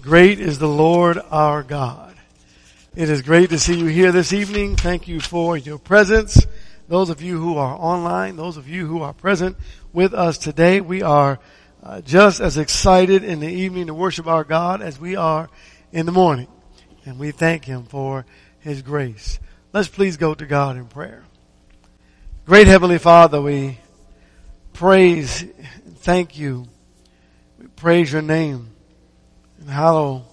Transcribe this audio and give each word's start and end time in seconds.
Great 0.00 0.40
is 0.40 0.58
the 0.58 0.68
Lord 0.68 1.18
our 1.30 1.62
God. 1.62 2.14
It 2.96 3.10
is 3.10 3.20
great 3.20 3.50
to 3.50 3.58
see 3.58 3.78
you 3.78 3.84
here 3.84 4.12
this 4.12 4.32
evening. 4.32 4.76
Thank 4.76 5.08
you 5.08 5.20
for 5.20 5.58
your 5.58 5.78
presence. 5.78 6.46
Those 6.88 7.10
of 7.10 7.20
you 7.20 7.38
who 7.38 7.58
are 7.58 7.76
online, 7.76 8.36
those 8.36 8.56
of 8.56 8.66
you 8.66 8.86
who 8.86 9.02
are 9.02 9.12
present 9.12 9.58
with 9.92 10.14
us 10.14 10.38
today, 10.38 10.80
we 10.80 11.02
are 11.02 11.38
uh, 11.82 12.00
just 12.00 12.40
as 12.40 12.56
excited 12.56 13.24
in 13.24 13.40
the 13.40 13.48
evening 13.48 13.88
to 13.88 13.94
worship 13.94 14.26
our 14.26 14.42
God 14.42 14.80
as 14.80 14.98
we 14.98 15.16
are 15.16 15.50
in 15.92 16.06
the 16.06 16.12
morning. 16.12 16.48
And 17.04 17.18
we 17.18 17.30
thank 17.30 17.66
Him 17.66 17.84
for 17.84 18.24
His 18.60 18.80
grace. 18.80 19.38
Let's 19.74 19.88
please 19.88 20.16
go 20.16 20.32
to 20.32 20.46
God 20.46 20.78
in 20.78 20.86
prayer. 20.86 21.24
Great 22.46 22.68
Heavenly 22.68 22.98
Father, 22.98 23.42
we 23.42 23.78
praise 24.72 25.42
and 25.42 25.98
thank 25.98 26.38
you. 26.38 26.68
We 27.58 27.66
praise 27.66 28.10
your 28.10 28.22
name 28.22 28.70
and 29.60 29.68
hallow 29.68 30.24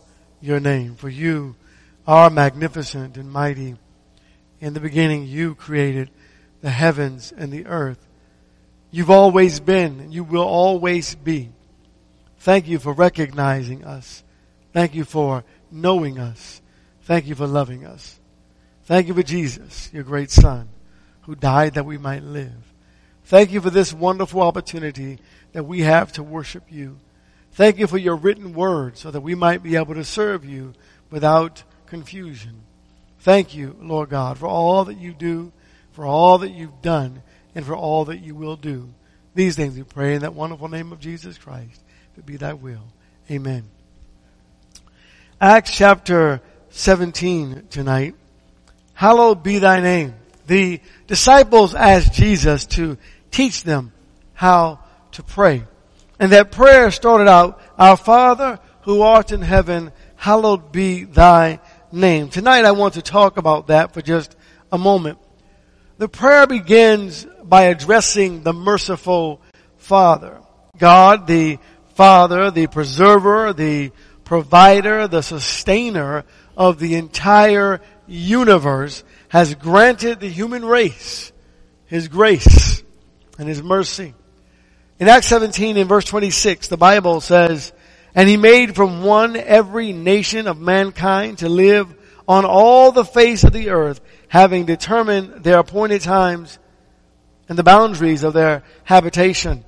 your 0.41 0.59
name. 0.59 0.95
For 0.95 1.09
you 1.09 1.55
are 2.07 2.29
magnificent 2.29 3.17
and 3.17 3.31
mighty. 3.31 3.75
In 4.59 4.73
the 4.73 4.79
beginning, 4.79 5.25
you 5.27 5.53
created 5.53 6.09
the 6.61 6.69
heavens 6.69 7.33
and 7.35 7.51
the 7.51 7.67
earth. 7.67 8.03
You've 8.89 9.11
always 9.11 9.59
been 9.59 9.99
and 9.99 10.13
you 10.13 10.23
will 10.23 10.47
always 10.47 11.13
be. 11.13 11.49
Thank 12.39 12.67
you 12.67 12.79
for 12.79 12.93
recognizing 12.93 13.83
us. 13.83 14.23
Thank 14.73 14.95
you 14.95 15.03
for 15.03 15.43
knowing 15.69 16.17
us. 16.17 16.61
Thank 17.03 17.27
you 17.27 17.35
for 17.35 17.47
loving 17.47 17.85
us. 17.85 18.19
Thank 18.85 19.07
you 19.07 19.13
for 19.13 19.23
Jesus, 19.23 19.91
your 19.93 20.03
great 20.03 20.31
son, 20.31 20.69
who 21.21 21.35
died 21.35 21.73
that 21.73 21.85
we 21.85 21.97
might 21.97 22.23
live. 22.23 22.73
Thank 23.25 23.51
you 23.51 23.59
for 23.59 23.69
this 23.69 23.93
wonderful 23.93 24.41
opportunity 24.41 25.19
that 25.51 25.65
we 25.65 25.81
have 25.81 26.13
to 26.13 26.23
worship 26.23 26.63
you. 26.69 26.97
Thank 27.57 27.79
you 27.79 27.87
for 27.87 27.97
your 27.97 28.15
written 28.15 28.53
word 28.53 28.99
so 28.99 29.09
that 29.09 29.21
we 29.21 29.33
might 29.33 29.63
be 29.63 29.77
able 29.77 29.95
to 29.95 30.03
serve 30.03 30.45
you 30.45 30.73
without 31.09 31.63
confusion. 31.87 32.61
Thank 33.21 33.55
you, 33.55 33.75
Lord 33.81 34.09
God, 34.09 34.37
for 34.37 34.45
all 34.45 34.85
that 34.85 34.99
you 34.99 35.11
do, 35.11 35.51
for 35.91 36.05
all 36.05 36.37
that 36.37 36.51
you've 36.51 36.83
done, 36.83 37.23
and 37.55 37.65
for 37.65 37.75
all 37.75 38.05
that 38.05 38.19
you 38.19 38.35
will 38.35 38.57
do. 38.57 38.93
These 39.33 39.55
things 39.55 39.75
we 39.75 39.81
pray 39.81 40.13
in 40.13 40.21
that 40.21 40.35
wonderful 40.35 40.67
name 40.67 40.91
of 40.91 40.99
Jesus 40.99 41.39
Christ. 41.39 41.81
If 42.11 42.19
it 42.19 42.25
be 42.27 42.37
thy 42.37 42.53
will. 42.53 42.83
Amen. 43.31 43.63
Acts 45.41 45.71
chapter 45.71 46.41
17 46.69 47.69
tonight. 47.71 48.13
Hallowed 48.93 49.41
be 49.41 49.57
thy 49.57 49.79
name. 49.79 50.13
The 50.45 50.79
disciples 51.07 51.73
asked 51.73 52.13
Jesus 52.13 52.67
to 52.67 52.99
teach 53.31 53.63
them 53.63 53.93
how 54.35 54.79
to 55.13 55.23
pray. 55.23 55.63
And 56.19 56.31
that 56.31 56.51
prayer 56.51 56.91
started 56.91 57.27
out, 57.27 57.61
Our 57.77 57.97
Father 57.97 58.59
who 58.81 59.01
art 59.01 59.31
in 59.31 59.41
heaven, 59.41 59.91
hallowed 60.15 60.71
be 60.71 61.03
thy 61.03 61.59
name. 61.91 62.29
Tonight 62.29 62.65
I 62.65 62.71
want 62.71 62.93
to 62.93 63.01
talk 63.01 63.37
about 63.37 63.67
that 63.67 63.93
for 63.93 64.01
just 64.01 64.35
a 64.71 64.77
moment. 64.77 65.19
The 65.97 66.07
prayer 66.07 66.47
begins 66.47 67.27
by 67.43 67.63
addressing 67.63 68.43
the 68.43 68.53
merciful 68.53 69.41
Father. 69.77 70.41
God, 70.77 71.27
the 71.27 71.59
Father, 71.95 72.51
the 72.51 72.67
preserver, 72.67 73.53
the 73.53 73.91
provider, 74.23 75.07
the 75.07 75.21
sustainer 75.21 76.23
of 76.55 76.79
the 76.79 76.95
entire 76.95 77.81
universe 78.07 79.03
has 79.29 79.55
granted 79.55 80.19
the 80.19 80.29
human 80.29 80.63
race 80.63 81.31
His 81.87 82.07
grace 82.07 82.83
and 83.37 83.49
His 83.49 83.61
mercy. 83.61 84.13
In 84.99 85.07
Acts 85.07 85.27
17 85.27 85.77
in 85.77 85.87
verse 85.87 86.05
26, 86.05 86.69
the 86.69 86.77
Bible 86.77 87.21
says, 87.21 87.71
And 88.15 88.27
he 88.27 88.35
made 88.35 88.75
from 88.75 89.03
one 89.03 89.35
every 89.35 89.93
nation 89.93 90.47
of 90.47 90.59
mankind 90.59 91.39
to 91.39 91.49
live 91.49 91.93
on 92.27 92.45
all 92.45 92.91
the 92.91 93.05
face 93.05 93.43
of 93.43 93.53
the 93.53 93.69
earth, 93.69 94.01
having 94.27 94.65
determined 94.65 95.43
their 95.43 95.59
appointed 95.59 96.01
times 96.01 96.57
and 97.47 97.59
the 97.59 97.63
boundaries 97.63 98.23
of 98.23 98.33
their 98.33 98.63
habitation, 98.85 99.63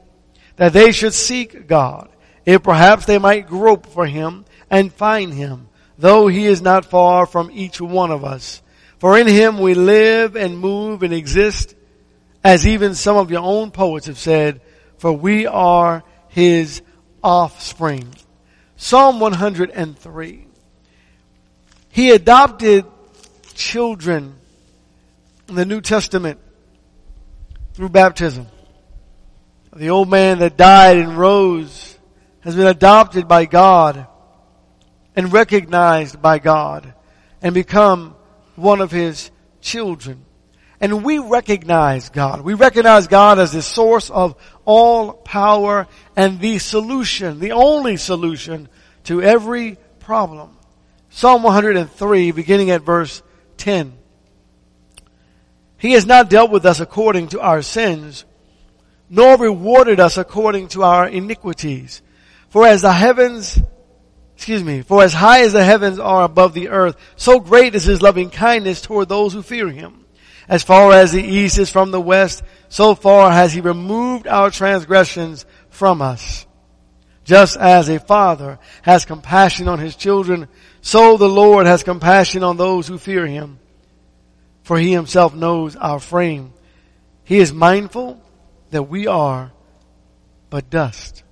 that 0.55 0.73
they 0.73 0.91
should 0.91 1.13
seek 1.13 1.67
God, 1.67 2.09
if 2.43 2.63
perhaps 2.63 3.05
they 3.05 3.19
might 3.19 3.47
grope 3.47 3.85
for 3.85 4.07
him 4.07 4.45
and 4.71 4.91
find 4.91 5.31
him, 5.31 5.69
though 5.99 6.27
he 6.27 6.45
is 6.45 6.63
not 6.63 6.85
far 6.85 7.27
from 7.27 7.51
each 7.53 7.79
one 7.79 8.09
of 8.09 8.25
us. 8.25 8.63
For 8.97 9.17
in 9.17 9.27
him 9.27 9.59
we 9.59 9.75
live 9.75 10.35
and 10.35 10.57
move 10.57 11.03
and 11.03 11.13
exist, 11.13 11.75
as 12.43 12.65
even 12.65 12.95
some 12.95 13.15
of 13.15 13.29
your 13.29 13.43
own 13.43 13.69
poets 13.69 14.07
have 14.07 14.17
said, 14.17 14.61
for 14.99 15.13
we 15.13 15.47
are 15.47 16.03
his 16.27 16.81
offspring. 17.23 18.13
Psalm 18.75 19.19
103. 19.19 20.45
He 21.89 22.11
adopted 22.11 22.85
children 23.53 24.35
in 25.47 25.55
the 25.55 25.65
New 25.65 25.81
Testament 25.81 26.39
through 27.73 27.89
baptism. 27.89 28.47
The 29.75 29.89
old 29.89 30.09
man 30.09 30.39
that 30.39 30.57
died 30.57 30.97
and 30.97 31.17
rose 31.17 31.97
has 32.41 32.55
been 32.55 32.67
adopted 32.67 33.27
by 33.27 33.45
God 33.45 34.05
and 35.15 35.31
recognized 35.31 36.21
by 36.21 36.39
God 36.39 36.93
and 37.41 37.53
become 37.53 38.15
one 38.55 38.81
of 38.81 38.91
his 38.91 39.31
children. 39.61 40.25
And 40.81 41.03
we 41.03 41.19
recognize 41.19 42.09
God. 42.09 42.41
We 42.41 42.53
recognize 42.53 43.07
God 43.07 43.37
as 43.37 43.51
the 43.51 43.61
source 43.61 44.09
of 44.09 44.35
all 44.63 45.13
power 45.13 45.87
and 46.15 46.39
the 46.39 46.57
solution, 46.59 47.39
the 47.39 47.51
only 47.51 47.97
solution 47.97 48.69
to 49.05 49.21
every 49.21 49.77
problem. 49.99 50.55
Psalm 51.09 51.43
103 51.43 52.31
beginning 52.31 52.71
at 52.71 52.81
verse 52.81 53.21
10. 53.57 53.93
He 55.77 55.93
has 55.93 56.05
not 56.05 56.29
dealt 56.29 56.51
with 56.51 56.65
us 56.65 56.79
according 56.79 57.29
to 57.29 57.41
our 57.41 57.61
sins, 57.61 58.25
nor 59.09 59.37
rewarded 59.37 59.99
us 59.99 60.17
according 60.17 60.69
to 60.69 60.83
our 60.83 61.07
iniquities. 61.07 62.01
For 62.49 62.65
as 62.65 62.81
the 62.81 62.91
heavens, 62.91 63.59
excuse 64.35 64.63
me, 64.63 64.81
for 64.81 65.03
as 65.03 65.13
high 65.13 65.41
as 65.41 65.53
the 65.53 65.63
heavens 65.63 65.99
are 65.99 66.23
above 66.23 66.53
the 66.53 66.69
earth, 66.69 66.95
so 67.15 67.39
great 67.39 67.75
is 67.75 67.83
his 67.83 68.01
loving 68.01 68.29
kindness 68.29 68.81
toward 68.81 69.09
those 69.09 69.33
who 69.33 69.41
fear 69.41 69.69
him. 69.69 70.05
As 70.49 70.63
far 70.63 70.91
as 70.91 71.11
the 71.11 71.23
east 71.23 71.59
is 71.59 71.69
from 71.69 71.91
the 71.91 72.01
west, 72.01 72.43
so 72.69 72.95
far 72.95 73.31
has 73.31 73.53
he 73.53 73.61
removed 73.61 74.25
our 74.25 74.49
transgressions 74.49 75.45
from 75.69 76.01
us. 76.01 76.47
Just 77.23 77.55
as 77.55 77.87
a 77.87 77.99
father 77.99 78.57
has 78.81 79.05
compassion 79.05 79.67
on 79.67 79.77
his 79.77 79.95
children, 79.95 80.47
so 80.81 81.17
the 81.17 81.29
Lord 81.29 81.67
has 81.67 81.83
compassion 81.83 82.43
on 82.43 82.57
those 82.57 82.87
who 82.87 82.97
fear 82.97 83.27
him. 83.27 83.59
For 84.63 84.79
he 84.79 84.91
himself 84.91 85.35
knows 85.35 85.75
our 85.75 85.99
frame. 85.99 86.53
He 87.23 87.37
is 87.37 87.53
mindful 87.53 88.19
that 88.71 88.83
we 88.83 89.05
are 89.05 89.51
but 90.49 90.71
dust. 90.71 91.23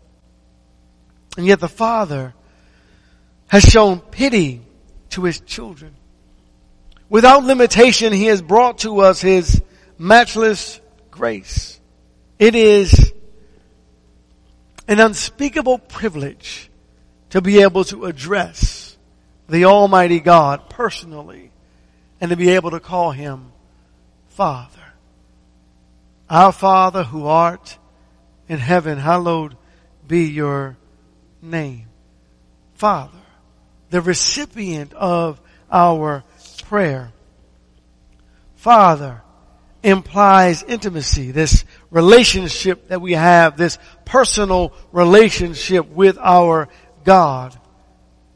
And 1.38 1.48
yet 1.48 1.60
the 1.60 1.68
father 1.68 2.36
has 3.48 3.64
shown 3.64 4.00
pity 4.00 4.62
to 5.10 5.24
his 5.24 5.40
children. 5.40 5.97
Without 7.10 7.44
limitation, 7.44 8.14
He 8.14 8.26
has 8.26 8.42
brought 8.42 8.80
to 8.80 9.00
us 9.00 9.22
His 9.22 9.62
matchless 9.98 10.80
grace. 11.12 11.80
It 12.38 12.56
is 12.56 13.14
an 14.88 15.00
unspeakable 15.00 15.80
privilege 15.80 16.70
to 17.32 17.42
be 17.42 17.62
able 17.62 17.84
to 17.86 18.06
address 18.06 18.98
the 19.50 19.66
Almighty 19.66 20.20
God 20.20 20.70
personally 20.70 21.52
and 22.20 22.30
to 22.30 22.36
be 22.36 22.50
able 22.52 22.72
to 22.72 22.80
call 22.80 23.12
Him 23.12 23.52
Father. 24.30 24.72
Our 26.30 26.52
Father 26.52 27.04
who 27.04 27.26
art 27.26 27.78
in 28.50 28.60
heaven, 28.60 28.98
hallowed 28.98 29.56
be 30.08 30.26
your 30.26 30.78
name. 31.42 31.88
Father, 32.76 33.18
the 33.90 34.02
recipient 34.02 34.94
of 34.94 35.42
our 35.72 36.24
prayer. 36.68 37.12
Father 38.56 39.22
implies 39.84 40.64
intimacy, 40.64 41.32
this 41.32 41.64
relationship 41.92 42.90
that 42.90 43.02
we 43.02 43.14
have, 43.14 43.56
this 43.56 43.78
personal 44.06 44.74
relationship 44.92 45.88
with 45.90 46.18
our 46.18 46.68
God. 47.04 47.58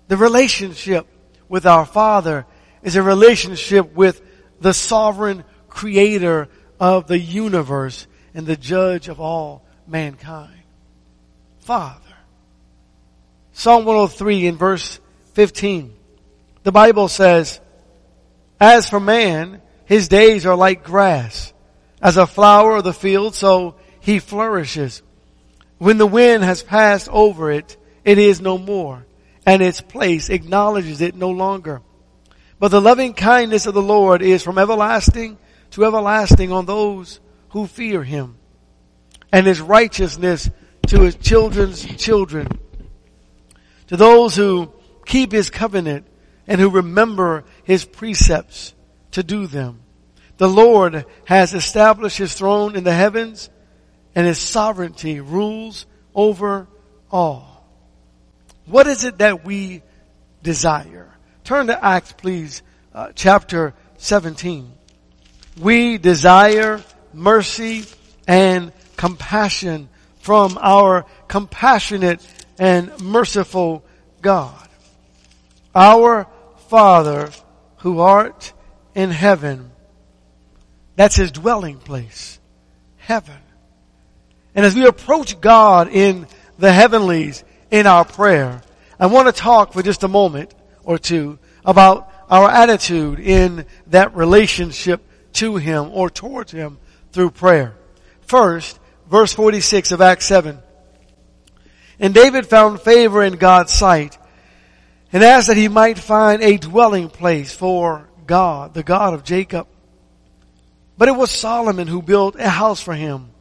The 0.08 0.18
relationship 0.18 1.08
with 1.50 1.66
our 1.66 1.86
Father 1.86 2.46
is 2.84 2.96
a 2.96 3.04
relationship 3.04 3.94
with 3.94 4.22
the 4.62 4.74
sovereign 4.74 5.44
creator 5.68 6.48
of 6.80 7.08
the 7.08 7.20
universe 7.20 8.08
and 8.34 8.46
the 8.46 8.56
judge 8.56 9.10
of 9.10 9.20
all 9.20 9.66
mankind. 9.88 10.62
Father. 11.60 12.00
Psalm 13.54 13.86
103 13.86 14.48
in 14.48 14.58
verse 14.58 15.00
15. 15.34 15.94
The 16.64 16.72
Bible 16.72 17.08
says, 17.08 17.60
as 18.62 18.88
for 18.88 19.00
man, 19.00 19.60
his 19.86 20.08
days 20.08 20.46
are 20.46 20.56
like 20.56 20.84
grass. 20.84 21.52
As 22.02 22.16
a 22.16 22.28
flower 22.28 22.78
of 22.78 22.84
the 22.84 22.94
field, 22.94 23.36
so 23.36 23.76
he 24.00 24.20
flourishes. 24.20 25.02
When 25.80 25.98
the 25.98 26.08
wind 26.08 26.44
has 26.44 26.62
passed 26.62 27.10
over 27.10 27.52
it, 27.52 27.76
it 28.06 28.20
is 28.20 28.40
no 28.40 28.58
more. 28.58 29.06
and 29.44 29.64
its 29.64 29.82
place 29.82 30.30
acknowledges 30.30 31.02
it 31.02 31.16
no 31.16 31.32
longer. 31.32 31.82
But 32.60 32.70
the 32.70 32.80
loving 32.80 33.16
kindness 33.16 33.66
of 33.66 33.74
the 33.74 33.82
Lord 33.82 34.22
is 34.22 34.44
from 34.44 34.60
everlasting 34.60 35.40
to 35.72 35.84
everlasting 35.84 36.52
on 36.52 36.68
those 36.68 37.20
who 37.50 37.66
fear 37.66 38.04
him 38.04 38.38
and 39.32 39.48
his 39.48 39.60
righteousness 39.60 40.48
to 40.88 41.02
his 41.02 41.16
children's 41.16 41.84
children. 41.98 42.48
To 43.88 43.98
those 43.98 44.36
who 44.36 44.72
keep 45.06 45.32
his 45.32 45.50
covenant 45.50 46.06
and 46.52 46.60
who 46.60 46.70
remember 46.70 47.46
his 47.64 47.86
precepts 47.86 48.74
to 49.12 49.24
do 49.24 49.48
them. 49.48 49.80
The 50.36 50.50
Lord 50.50 51.06
has 51.24 51.54
established 51.54 52.18
his 52.18 52.34
throne 52.34 52.76
in 52.76 52.84
the 52.84 52.92
heavens 52.92 53.50
and 54.16 54.28
his 54.28 54.38
sovereignty 54.38 55.22
rules 55.22 55.86
over 56.14 56.68
all. 57.10 57.66
What 58.66 58.86
is 58.86 59.06
it 59.06 59.20
that 59.20 59.46
we 59.46 59.82
desire? 60.44 61.10
Turn 61.46 61.68
to 61.68 61.86
Acts 61.86 62.12
please, 62.12 62.64
uh, 62.94 63.14
chapter 63.16 63.74
17. 64.00 64.74
We 65.58 66.00
desire 66.00 66.84
mercy 67.14 67.86
and 68.28 68.74
compassion 68.98 69.88
from 70.20 70.58
our 70.60 71.06
compassionate 71.30 72.20
and 72.60 73.00
merciful 73.00 73.86
God. 74.22 74.68
Our 75.74 76.28
Father 76.72 77.30
who 77.80 78.00
art 78.00 78.54
in 78.96 79.12
heaven. 79.12 79.72
That's 80.96 81.18
his 81.18 81.34
dwelling 81.34 81.80
place. 81.80 82.40
Heaven. 82.96 83.36
And 84.56 84.66
as 84.66 84.74
we 84.74 84.88
approach 84.88 85.42
God 85.42 85.90
in 85.90 86.28
the 86.58 86.72
heavenlies 86.72 87.44
in 87.72 87.88
our 87.88 88.06
prayer, 88.06 88.62
I 88.98 89.08
want 89.08 89.28
to 89.28 89.34
talk 89.34 89.74
for 89.74 89.84
just 89.84 90.04
a 90.04 90.08
moment 90.08 90.56
or 90.86 90.98
two 90.98 91.40
about 91.66 92.10
our 92.30 92.50
attitude 92.50 93.20
in 93.20 93.66
that 93.88 94.16
relationship 94.16 95.02
to 95.34 95.58
Him 95.58 95.90
or 95.92 96.10
towards 96.10 96.54
Him 96.54 96.78
through 97.12 97.32
prayer. 97.32 97.76
First, 98.22 98.80
verse 99.10 99.34
46 99.34 99.92
of 99.92 100.00
Acts 100.00 100.26
7. 100.26 100.58
And 102.00 102.14
David 102.14 102.48
found 102.48 102.80
favor 102.80 103.22
in 103.22 103.34
God's 103.34 103.74
sight 103.74 104.18
and 105.14 105.24
asked 105.24 105.48
that 105.48 105.58
he 105.58 105.68
might 105.68 105.98
find 105.98 106.42
a 106.42 106.58
dwelling 106.58 107.10
place 107.10 107.54
for 107.54 108.10
God, 108.26 108.74
the 108.74 108.84
God 108.84 109.14
of 109.14 109.24
Jacob. 109.24 109.68
But 110.98 111.10
it 111.10 111.16
was 111.16 111.32
Solomon 111.32 111.88
who 111.88 112.02
built 112.02 112.36
a 112.36 112.50
house 112.50 112.82
for 112.82 112.94
him. 112.94 113.32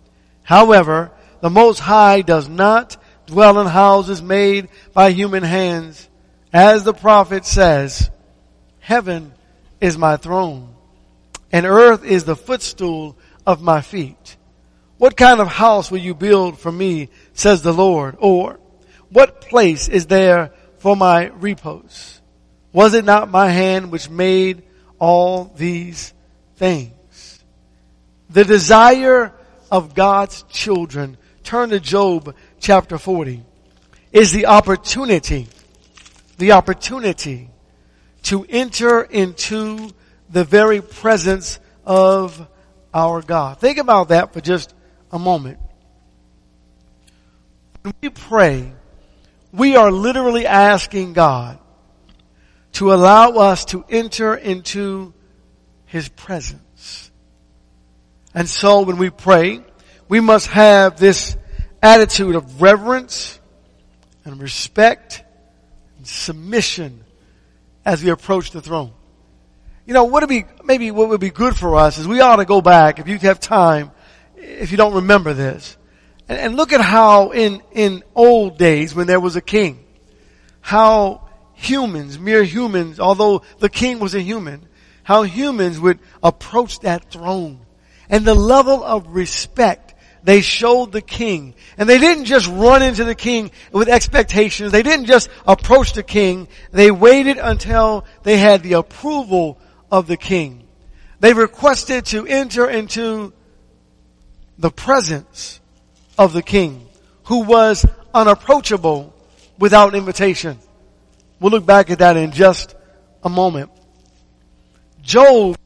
However, 0.42 1.12
the 1.40 1.50
Most 1.50 1.78
High 1.78 2.22
does 2.22 2.48
not 2.48 2.96
dwell 3.26 3.60
in 3.60 3.66
houses 3.66 4.22
made 4.22 4.68
by 4.92 5.10
human 5.10 5.42
hands. 5.42 6.08
As 6.52 6.82
the 6.82 6.94
prophet 6.94 7.44
says, 7.46 8.10
heaven 8.80 9.32
is 9.80 9.96
my 9.96 10.16
throne 10.16 10.74
and 11.52 11.66
earth 11.66 12.04
is 12.04 12.24
the 12.24 12.36
footstool 12.36 13.16
of 13.46 13.62
my 13.62 13.80
feet. 13.80 14.36
What 14.98 15.16
kind 15.16 15.40
of 15.40 15.48
house 15.48 15.90
will 15.90 15.98
you 15.98 16.14
build 16.14 16.58
for 16.58 16.70
me, 16.70 17.08
says 17.32 17.62
the 17.62 17.72
Lord? 17.72 18.16
Or 18.18 18.60
what 19.10 19.40
place 19.40 19.88
is 19.88 20.06
there 20.06 20.52
for 20.80 20.96
my 20.96 21.26
repose? 21.26 22.20
Was 22.72 22.94
it 22.94 23.04
not 23.04 23.30
my 23.30 23.48
hand 23.48 23.92
which 23.92 24.10
made 24.10 24.62
all 24.98 25.52
these 25.56 26.12
things? 26.56 27.44
The 28.30 28.44
desire 28.44 29.32
of 29.70 29.94
God's 29.94 30.42
children, 30.44 31.16
turn 31.44 31.70
to 31.70 31.80
Job 31.80 32.34
chapter 32.58 32.98
40, 32.98 33.42
is 34.12 34.32
the 34.32 34.46
opportunity, 34.46 35.48
the 36.38 36.52
opportunity 36.52 37.50
to 38.22 38.46
enter 38.48 39.02
into 39.02 39.90
the 40.30 40.44
very 40.44 40.80
presence 40.80 41.60
of 41.84 42.46
our 42.94 43.20
God. 43.20 43.58
Think 43.58 43.78
about 43.78 44.08
that 44.08 44.32
for 44.32 44.40
just 44.40 44.74
a 45.12 45.18
moment. 45.18 45.58
When 47.82 47.94
we 48.00 48.08
pray, 48.08 48.72
we 49.52 49.76
are 49.76 49.90
literally 49.90 50.46
asking 50.46 51.12
God 51.12 51.58
to 52.72 52.92
allow 52.92 53.32
us 53.32 53.64
to 53.66 53.84
enter 53.88 54.34
into 54.34 55.12
His 55.86 56.08
presence. 56.08 57.10
And 58.34 58.48
so 58.48 58.82
when 58.82 58.96
we 58.96 59.10
pray, 59.10 59.60
we 60.08 60.20
must 60.20 60.46
have 60.48 60.98
this 60.98 61.36
attitude 61.82 62.36
of 62.36 62.62
reverence 62.62 63.40
and 64.24 64.40
respect 64.40 65.22
and 65.96 66.06
submission 66.06 67.04
as 67.84 68.02
we 68.04 68.10
approach 68.10 68.50
the 68.52 68.60
throne. 68.60 68.92
You 69.86 69.94
know, 69.94 70.04
what 70.04 70.22
would 70.22 70.28
be, 70.28 70.44
maybe 70.62 70.90
what 70.92 71.08
would 71.08 71.20
be 71.20 71.30
good 71.30 71.56
for 71.56 71.74
us 71.76 71.98
is 71.98 72.06
we 72.06 72.20
ought 72.20 72.36
to 72.36 72.44
go 72.44 72.60
back, 72.60 73.00
if 73.00 73.08
you 73.08 73.18
have 73.18 73.40
time, 73.40 73.90
if 74.36 74.70
you 74.70 74.76
don't 74.76 74.94
remember 74.94 75.34
this. 75.34 75.76
And, 76.30 76.38
and 76.38 76.56
look 76.56 76.72
at 76.72 76.80
how 76.80 77.32
in, 77.32 77.60
in 77.72 78.04
old 78.14 78.56
days 78.56 78.94
when 78.94 79.08
there 79.08 79.18
was 79.18 79.34
a 79.34 79.40
king, 79.40 79.84
how 80.60 81.28
humans, 81.54 82.20
mere 82.20 82.44
humans, 82.44 83.00
although 83.00 83.42
the 83.58 83.68
king 83.68 83.98
was 83.98 84.14
a 84.14 84.20
human, 84.20 84.68
how 85.02 85.24
humans 85.24 85.80
would 85.80 85.98
approach 86.22 86.78
that 86.80 87.10
throne 87.10 87.66
and 88.08 88.24
the 88.24 88.36
level 88.36 88.84
of 88.84 89.08
respect 89.08 89.94
they 90.22 90.40
showed 90.40 90.92
the 90.92 91.00
king. 91.00 91.54
And 91.76 91.88
they 91.88 91.98
didn't 91.98 92.26
just 92.26 92.46
run 92.46 92.82
into 92.82 93.02
the 93.02 93.16
king 93.16 93.50
with 93.72 93.88
expectations. 93.88 94.70
They 94.70 94.84
didn't 94.84 95.06
just 95.06 95.30
approach 95.48 95.94
the 95.94 96.04
king. 96.04 96.46
They 96.70 96.92
waited 96.92 97.38
until 97.38 98.04
they 98.22 98.36
had 98.36 98.62
the 98.62 98.74
approval 98.74 99.58
of 99.90 100.06
the 100.06 100.16
king. 100.16 100.68
They 101.18 101.32
requested 101.32 102.06
to 102.06 102.24
enter 102.24 102.70
into 102.70 103.32
the 104.58 104.70
presence 104.70 105.59
of 106.20 106.34
the 106.34 106.42
king 106.42 106.86
who 107.24 107.44
was 107.44 107.86
unapproachable 108.12 109.14
without 109.58 109.94
invitation. 109.94 110.58
We'll 111.40 111.50
look 111.50 111.64
back 111.64 111.88
at 111.88 112.00
that 112.00 112.18
in 112.18 112.30
just 112.32 112.74
a 113.24 113.30
moment. 113.30 113.70
Job, 115.02 115.56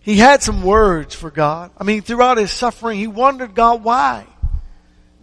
he 0.00 0.16
had 0.16 0.42
some 0.42 0.62
words 0.62 1.14
for 1.14 1.30
God. 1.30 1.72
I 1.76 1.84
mean, 1.84 2.00
throughout 2.00 2.38
his 2.38 2.50
suffering, 2.50 2.98
he 2.98 3.06
wondered, 3.06 3.54
God, 3.54 3.84
why? 3.84 4.26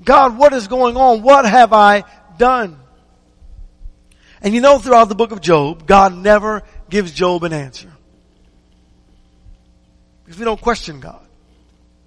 God, 0.04 0.38
what 0.38 0.54
is 0.54 0.68
going 0.68 0.96
on? 0.98 1.24
What 1.24 1.46
have 1.46 1.74
I 1.74 2.04
done? 2.38 2.78
And 4.40 4.54
you 4.54 4.62
know, 4.62 4.78
throughout 4.78 5.10
the 5.10 5.16
book 5.16 5.32
of 5.32 5.42
Job, 5.42 5.88
God 5.88 6.14
never 6.14 6.62
gives 6.92 7.12
Job 7.12 7.44
an 7.44 7.54
answer. 7.54 7.92
Because 10.24 10.38
we 10.38 10.46
don't 10.46 10.62
question 10.62 11.00
God. 11.00 11.26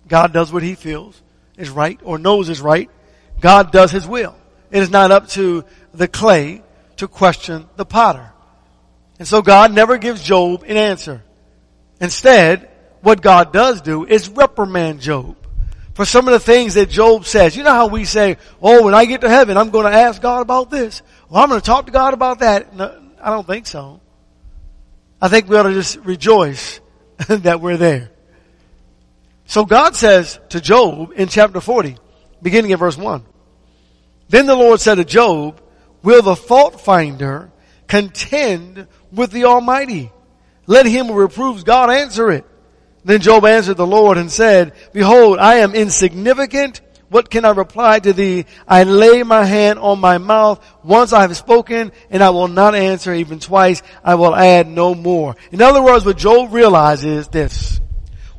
God 0.07 0.33
does 0.33 0.53
what 0.53 0.63
he 0.63 0.77
feels 0.77 1.21
is 1.59 1.69
right 1.69 2.01
or 2.03 2.19
knows 2.19 2.49
is 2.49 2.63
right. 2.63 2.91
God 3.41 3.71
does 3.73 3.91
his 3.91 4.07
will. 4.07 4.35
It 4.71 4.83
is 4.83 4.91
not 4.91 5.11
up 5.11 5.29
to 5.31 5.65
the 5.93 6.09
clay 6.09 6.63
to 6.97 7.09
question 7.09 7.69
the 7.77 7.85
potter. 7.85 8.33
And 9.19 9.27
so 9.27 9.43
God 9.43 9.73
never 9.73 9.99
gives 9.99 10.23
Job 10.23 10.65
an 10.67 10.77
answer. 10.77 11.23
Instead, 12.01 12.71
what 13.03 13.21
God 13.21 13.53
does 13.53 13.81
do 13.81 14.07
is 14.07 14.29
reprimand 14.29 15.01
Job 15.01 15.37
for 15.95 16.05
some 16.05 16.29
of 16.29 16.33
the 16.33 16.41
things 16.41 16.75
that 16.75 16.89
Job 16.89 17.25
says. 17.27 17.57
You 17.57 17.65
know 17.65 17.73
how 17.73 17.89
we 17.89 18.05
say, 18.05 18.37
oh, 18.63 18.85
when 18.85 18.95
I 18.95 19.05
get 19.05 19.23
to 19.23 19.29
heaven, 19.29 19.57
I'm 19.57 19.71
going 19.71 19.91
to 19.91 19.99
ask 19.99 20.23
God 20.23 20.43
about 20.43 20.71
this. 20.71 21.03
Well, 21.29 21.43
I'm 21.43 21.49
going 21.49 21.61
to 21.61 21.67
talk 21.67 21.87
to 21.87 21.93
God 21.93 22.15
about 22.15 22.39
that. 22.41 22.75
No, 22.75 23.03
I 23.21 23.31
don't 23.31 23.47
think 23.47 23.67
so. 23.67 24.01
I 25.21 25.29
think 25.29 25.49
we 25.49 25.57
ought 25.57 25.65
to 25.65 25.73
just 25.73 25.97
rejoice 25.97 26.81
that 27.29 27.61
we're 27.61 27.77
there. 27.77 28.11
So 29.49 29.65
God 29.65 29.97
says 29.97 30.39
to 30.51 30.61
Job 30.61 31.13
in 31.17 31.29
chapter 31.29 31.63
40, 31.63 31.97
beginning 32.43 32.71
at 32.75 32.79
verse 32.79 32.99
1, 32.99 33.25
Then 34.29 34.45
the 34.45 34.55
Lord 34.55 34.79
said 34.79 34.97
to 34.97 35.07
Job, 35.07 35.63
Will 36.03 36.21
the 36.21 36.37
fault 36.37 36.83
finder 36.83 37.51
contend 37.87 38.87
with 39.11 39.33
the 39.33 39.47
Almighty? 39.47 40.13
Let 40.67 40.85
him 40.85 41.07
who 41.07 41.15
reproves 41.15 41.65
God 41.65 41.89
answer 41.89 42.31
it. 42.31 42.45
Then 43.07 43.23
Job 43.23 43.47
answered 43.47 43.79
the 43.79 43.87
Lord 43.87 44.19
and 44.19 44.31
said, 44.31 44.75
Behold, 44.93 45.39
I 45.39 45.57
am 45.57 45.75
insignificant. 45.75 46.83
What 47.09 47.31
can 47.31 47.47
I 47.47 47.51
reply 47.53 48.01
to 48.01 48.13
thee? 48.13 48.45
I 48.69 48.83
lay 48.83 49.23
my 49.23 49.45
hand 49.45 49.79
on 49.79 49.99
my 49.99 50.19
mouth. 50.19 50.63
Once 50.85 51.15
I 51.15 51.23
have 51.23 51.35
spoken 51.39 51.93
and 52.11 52.23
I 52.23 52.29
will 52.29 52.49
not 52.49 52.75
answer 52.75 53.15
even 53.15 53.39
twice. 53.39 53.83
I 54.05 54.17
will 54.17 54.37
add 54.37 54.69
no 54.69 54.95
more. 54.95 55.37
In 55.53 55.63
other 55.63 55.83
words, 55.83 56.05
what 56.05 56.19
Job 56.19 56.53
realizes 56.53 57.07
is 57.07 57.29
this 57.29 57.81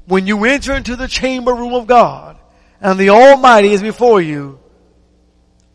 when 0.10 0.26
you 0.26 0.44
enter 0.46 0.74
into 0.74 0.96
the 0.96 1.08
chamber 1.08 1.54
room 1.54 1.74
of 1.74 1.86
God 1.86 2.36
and 2.82 3.00
the 3.00 3.12
Almighty 3.12 3.70
is 3.70 3.82
before 3.82 4.20
you, 4.20 4.60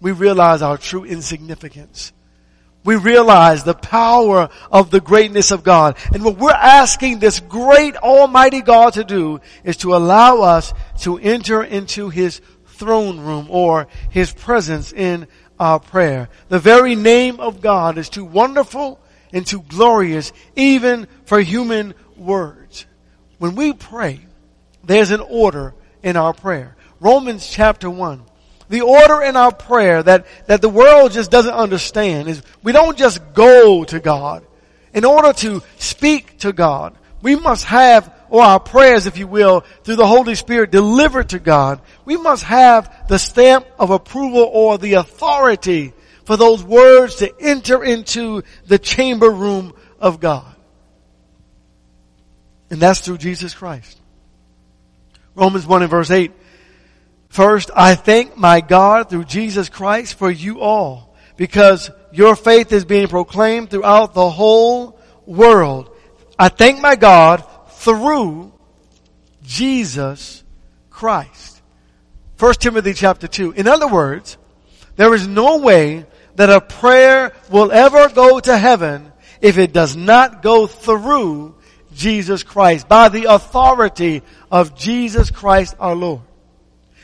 we 0.00 0.10
realize 0.10 0.60
our 0.60 0.76
true 0.76 1.04
insignificance. 1.04 2.12
We 2.84 2.96
realize 2.96 3.62
the 3.62 3.74
power 3.74 4.50
of 4.72 4.90
the 4.90 5.00
greatness 5.00 5.52
of 5.52 5.62
God. 5.62 5.96
And 6.12 6.24
what 6.24 6.36
we're 6.36 6.50
asking 6.50 7.20
this 7.20 7.38
great 7.38 7.96
Almighty 7.96 8.60
God 8.60 8.94
to 8.94 9.04
do 9.04 9.40
is 9.62 9.78
to 9.78 9.94
allow 9.94 10.40
us 10.40 10.74
to 11.02 11.16
enter 11.18 11.62
into 11.62 12.10
His 12.10 12.40
throne 12.66 13.20
room 13.20 13.46
or 13.48 13.86
His 14.10 14.32
presence 14.32 14.92
in 14.92 15.28
our 15.60 15.78
prayer. 15.78 16.28
The 16.48 16.58
very 16.58 16.96
name 16.96 17.38
of 17.38 17.60
God 17.60 17.98
is 17.98 18.08
too 18.08 18.24
wonderful 18.24 19.00
and 19.32 19.46
too 19.46 19.62
glorious 19.62 20.32
even 20.56 21.06
for 21.24 21.40
human 21.40 21.94
words. 22.16 22.63
When 23.44 23.56
we 23.56 23.74
pray, 23.74 24.20
there's 24.84 25.10
an 25.10 25.20
order 25.20 25.74
in 26.02 26.16
our 26.16 26.32
prayer. 26.32 26.76
Romans 26.98 27.46
chapter 27.46 27.90
1. 27.90 28.22
The 28.70 28.80
order 28.80 29.20
in 29.20 29.36
our 29.36 29.52
prayer 29.52 30.02
that, 30.02 30.24
that 30.46 30.62
the 30.62 30.70
world 30.70 31.12
just 31.12 31.30
doesn't 31.30 31.52
understand 31.52 32.30
is 32.30 32.42
we 32.62 32.72
don't 32.72 32.96
just 32.96 33.20
go 33.34 33.84
to 33.84 34.00
God. 34.00 34.46
In 34.94 35.04
order 35.04 35.34
to 35.40 35.62
speak 35.76 36.38
to 36.38 36.54
God, 36.54 36.96
we 37.20 37.36
must 37.36 37.66
have, 37.66 38.10
or 38.30 38.42
our 38.42 38.60
prayers, 38.60 39.04
if 39.04 39.18
you 39.18 39.26
will, 39.26 39.60
through 39.82 39.96
the 39.96 40.06
Holy 40.06 40.36
Spirit 40.36 40.70
delivered 40.70 41.28
to 41.28 41.38
God, 41.38 41.82
we 42.06 42.16
must 42.16 42.44
have 42.44 43.08
the 43.08 43.18
stamp 43.18 43.66
of 43.78 43.90
approval 43.90 44.48
or 44.50 44.78
the 44.78 44.94
authority 44.94 45.92
for 46.24 46.38
those 46.38 46.64
words 46.64 47.16
to 47.16 47.30
enter 47.40 47.84
into 47.84 48.42
the 48.66 48.78
chamber 48.78 49.28
room 49.28 49.74
of 50.00 50.18
God. 50.18 50.53
And 52.70 52.80
that's 52.80 53.00
through 53.00 53.18
Jesus 53.18 53.54
Christ. 53.54 54.00
Romans 55.34 55.66
1 55.66 55.82
and 55.82 55.90
verse 55.90 56.10
8 56.10 56.32
First, 57.28 57.70
I 57.74 57.96
thank 57.96 58.36
my 58.36 58.60
God 58.60 59.10
through 59.10 59.24
Jesus 59.24 59.68
Christ 59.68 60.14
for 60.14 60.30
you 60.30 60.60
all, 60.60 61.16
because 61.36 61.90
your 62.12 62.36
faith 62.36 62.72
is 62.72 62.84
being 62.84 63.08
proclaimed 63.08 63.70
throughout 63.70 64.14
the 64.14 64.30
whole 64.30 65.00
world. 65.26 65.90
I 66.38 66.48
thank 66.48 66.80
my 66.80 66.94
God 66.94 67.44
through 67.70 68.52
Jesus 69.42 70.44
Christ. 70.90 71.60
1 72.38 72.54
Timothy 72.54 72.94
chapter 72.94 73.26
2. 73.26 73.52
In 73.52 73.66
other 73.66 73.88
words, 73.88 74.38
there 74.94 75.12
is 75.12 75.26
no 75.26 75.58
way 75.58 76.06
that 76.36 76.50
a 76.50 76.60
prayer 76.60 77.32
will 77.50 77.72
ever 77.72 78.08
go 78.10 78.38
to 78.38 78.56
heaven 78.56 79.12
if 79.40 79.58
it 79.58 79.72
does 79.72 79.96
not 79.96 80.42
go 80.42 80.68
through 80.68 81.56
Jesus 81.94 82.42
Christ, 82.42 82.88
by 82.88 83.08
the 83.08 83.24
authority 83.24 84.22
of 84.50 84.76
Jesus 84.76 85.30
Christ 85.30 85.74
our 85.78 85.94
Lord. 85.94 86.22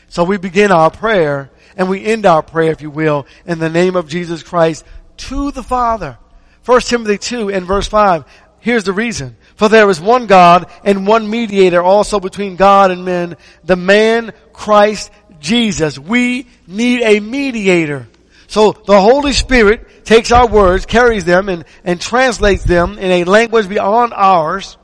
So 0.09 0.25
we 0.25 0.39
begin 0.39 0.73
our 0.73 0.91
prayer 0.91 1.51
and 1.77 1.89
we 1.89 2.05
end 2.05 2.27
our 2.27 2.43
prayer, 2.43 2.73
if 2.73 2.83
you 2.83 2.91
will, 2.91 3.27
in 3.47 3.59
the 3.59 3.71
name 3.71 3.97
of 3.97 4.09
Jesus 4.09 4.43
Christ 4.43 4.85
to 5.19 5.51
the 5.53 5.63
Father. 5.63 6.19
1 6.65 6.81
Timothy 6.83 7.19
2 7.19 7.51
and 7.51 7.67
verse 7.67 7.89
5. 7.89 8.25
Here's 8.59 8.85
the 8.85 8.93
reason. 8.93 9.37
For 9.57 9.69
there 9.69 9.89
is 9.89 10.01
one 10.01 10.27
God 10.27 10.71
and 10.85 11.07
one 11.07 11.31
mediator 11.31 11.83
also 11.83 12.21
between 12.21 12.57
God 12.57 12.91
and 12.91 13.05
men, 13.05 13.37
the 13.65 13.77
man 13.77 14.33
Christ 14.53 15.11
Jesus. 15.39 15.99
We 15.99 16.47
need 16.67 17.03
a 17.03 17.21
mediator. 17.21 18.09
So 18.47 18.73
the 18.73 19.01
Holy 19.01 19.33
Spirit 19.33 20.05
takes 20.05 20.33
our 20.33 20.49
words, 20.49 20.85
carries 20.85 21.25
them 21.25 21.49
and, 21.49 21.65
and 21.85 22.01
translates 22.01 22.65
them 22.65 22.99
in 22.99 23.11
a 23.11 23.25
language 23.25 23.69
beyond 23.69 24.13
ours 24.13 24.77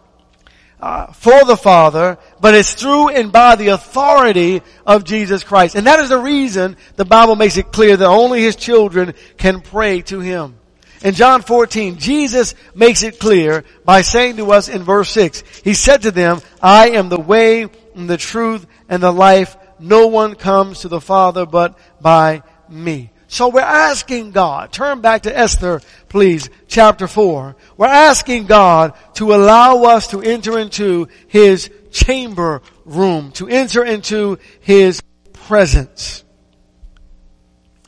uh, 0.80 1.12
for 1.12 1.44
the 1.44 1.56
Father, 1.56 2.18
but 2.40 2.54
it's 2.54 2.74
through 2.74 3.08
and 3.08 3.32
by 3.32 3.56
the 3.56 3.68
authority 3.68 4.62
of 4.86 5.04
Jesus 5.04 5.44
Christ. 5.44 5.74
And 5.74 5.86
that 5.86 6.00
is 6.00 6.10
the 6.10 6.18
reason 6.18 6.76
the 6.96 7.04
Bible 7.04 7.36
makes 7.36 7.56
it 7.56 7.72
clear 7.72 7.96
that 7.96 8.06
only 8.06 8.42
His 8.42 8.56
children 8.56 9.14
can 9.36 9.60
pray 9.60 10.02
to 10.02 10.20
Him. 10.20 10.56
In 11.02 11.14
John 11.14 11.42
14, 11.42 11.98
Jesus 11.98 12.54
makes 12.74 13.02
it 13.02 13.18
clear 13.18 13.64
by 13.84 14.02
saying 14.02 14.36
to 14.36 14.52
us 14.52 14.68
in 14.68 14.82
verse 14.82 15.10
6, 15.10 15.42
He 15.62 15.74
said 15.74 16.02
to 16.02 16.10
them, 16.10 16.40
I 16.60 16.90
am 16.90 17.08
the 17.08 17.20
way 17.20 17.68
and 17.94 18.08
the 18.08 18.16
truth 18.16 18.66
and 18.88 19.02
the 19.02 19.12
life. 19.12 19.56
No 19.78 20.06
one 20.06 20.34
comes 20.34 20.80
to 20.80 20.88
the 20.88 21.00
Father 21.00 21.46
but 21.46 21.78
by 22.00 22.42
me. 22.68 23.10
So 23.28 23.48
we're 23.48 23.60
asking 23.60 24.30
God, 24.30 24.72
turn 24.72 25.00
back 25.00 25.22
to 25.22 25.36
Esther, 25.36 25.80
please, 26.16 26.48
chapter 26.66 27.06
4. 27.06 27.54
We're 27.76 27.86
asking 27.88 28.46
God 28.46 28.94
to 29.16 29.34
allow 29.34 29.82
us 29.82 30.08
to 30.12 30.22
enter 30.22 30.58
into 30.58 31.08
His 31.26 31.70
chamber 31.90 32.62
room, 32.86 33.32
to 33.32 33.48
enter 33.48 33.84
into 33.84 34.38
His 34.60 35.02
presence. 35.34 36.24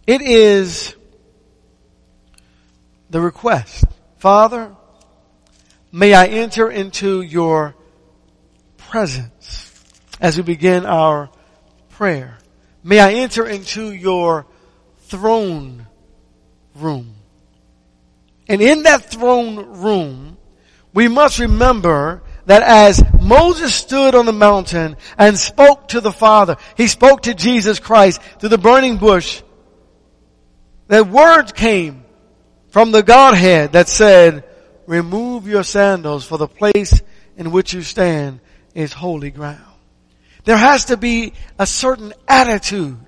It 0.06 0.20
is 0.20 0.94
the 3.08 3.22
request, 3.22 3.86
Father, 4.18 4.76
may 5.90 6.12
I 6.12 6.26
enter 6.26 6.70
into 6.70 7.22
your 7.22 7.74
presence 8.76 9.72
as 10.20 10.36
we 10.36 10.42
begin 10.42 10.84
our 10.84 11.30
prayer. 11.88 12.36
May 12.84 13.00
I 13.00 13.14
enter 13.14 13.48
into 13.48 13.90
your 13.90 14.44
throne 15.06 15.86
room. 16.74 17.14
And 18.48 18.62
in 18.62 18.84
that 18.84 19.04
throne 19.04 19.80
room, 19.80 20.38
we 20.94 21.08
must 21.08 21.38
remember 21.38 22.22
that 22.46 22.62
as 22.62 23.02
Moses 23.20 23.74
stood 23.74 24.14
on 24.14 24.24
the 24.24 24.32
mountain 24.32 24.96
and 25.18 25.38
spoke 25.38 25.88
to 25.88 26.00
the 26.00 26.12
Father, 26.12 26.56
he 26.76 26.86
spoke 26.86 27.22
to 27.22 27.34
Jesus 27.34 27.78
Christ 27.78 28.22
through 28.38 28.48
the 28.48 28.58
burning 28.58 28.96
bush, 28.96 29.42
that 30.86 31.08
words 31.08 31.52
came 31.52 32.04
from 32.70 32.90
the 32.90 33.02
Godhead 33.02 33.72
that 33.72 33.88
said, 33.88 34.44
remove 34.86 35.46
your 35.46 35.62
sandals 35.62 36.24
for 36.24 36.38
the 36.38 36.48
place 36.48 37.02
in 37.36 37.50
which 37.50 37.74
you 37.74 37.82
stand 37.82 38.40
is 38.74 38.94
holy 38.94 39.30
ground. 39.30 39.60
There 40.44 40.56
has 40.56 40.86
to 40.86 40.96
be 40.96 41.34
a 41.58 41.66
certain 41.66 42.14
attitude 42.26 42.98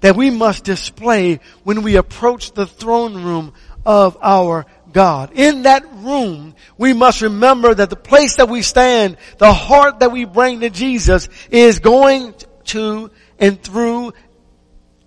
that 0.00 0.16
we 0.16 0.30
must 0.30 0.64
display 0.64 1.40
when 1.64 1.82
we 1.82 1.96
approach 1.96 2.52
the 2.52 2.66
throne 2.66 3.22
room 3.22 3.52
of 3.84 4.16
our 4.22 4.64
God. 4.92 5.32
In 5.34 5.62
that 5.62 5.84
room, 5.96 6.54
we 6.78 6.92
must 6.92 7.22
remember 7.22 7.74
that 7.74 7.90
the 7.90 7.96
place 7.96 8.36
that 8.36 8.48
we 8.48 8.62
stand, 8.62 9.16
the 9.38 9.52
heart 9.52 10.00
that 10.00 10.12
we 10.12 10.24
bring 10.24 10.60
to 10.60 10.70
Jesus 10.70 11.28
is 11.50 11.80
going 11.80 12.34
to 12.66 13.10
and 13.38 13.62
through 13.62 14.12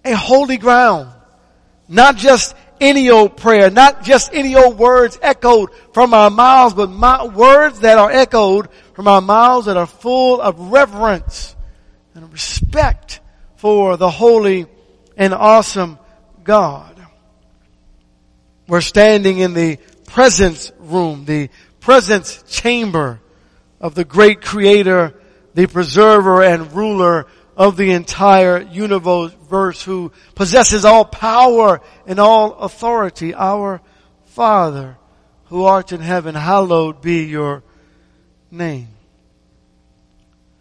a 0.05 0.13
holy 0.15 0.57
ground. 0.57 1.11
Not 1.87 2.17
just 2.17 2.55
any 2.79 3.09
old 3.09 3.37
prayer, 3.37 3.69
not 3.69 4.03
just 4.03 4.31
any 4.33 4.55
old 4.55 4.77
words 4.77 5.17
echoed 5.21 5.69
from 5.93 6.13
our 6.13 6.29
mouths, 6.29 6.73
but 6.75 6.89
my, 6.89 7.25
words 7.25 7.81
that 7.81 7.97
are 7.97 8.11
echoed 8.11 8.69
from 8.93 9.07
our 9.07 9.21
mouths 9.21 9.65
that 9.65 9.77
are 9.77 9.87
full 9.87 10.39
of 10.39 10.71
reverence 10.71 11.55
and 12.13 12.31
respect 12.31 13.19
for 13.55 13.97
the 13.97 14.09
holy 14.09 14.67
and 15.17 15.33
awesome 15.33 15.97
God. 16.43 16.98
We're 18.69 18.81
standing 18.81 19.39
in 19.39 19.55
the 19.55 19.79
presence 20.05 20.71
room, 20.77 21.25
the 21.25 21.49
presence 21.79 22.43
chamber 22.47 23.19
of 23.81 23.95
the 23.95 24.05
great 24.05 24.41
creator, 24.41 25.19
the 25.55 25.65
preserver 25.65 26.43
and 26.43 26.71
ruler 26.71 27.25
of 27.57 27.77
the 27.77 27.89
entire 27.91 28.61
universe 28.61 29.81
who 29.81 30.11
possesses 30.35 30.85
all 30.85 31.03
power 31.03 31.81
and 32.05 32.19
all 32.19 32.53
authority. 32.59 33.33
Our 33.33 33.81
Father 34.25 34.97
who 35.45 35.63
art 35.63 35.91
in 35.91 35.99
heaven, 35.99 36.35
hallowed 36.35 37.01
be 37.01 37.23
your 37.23 37.63
name. 38.51 38.89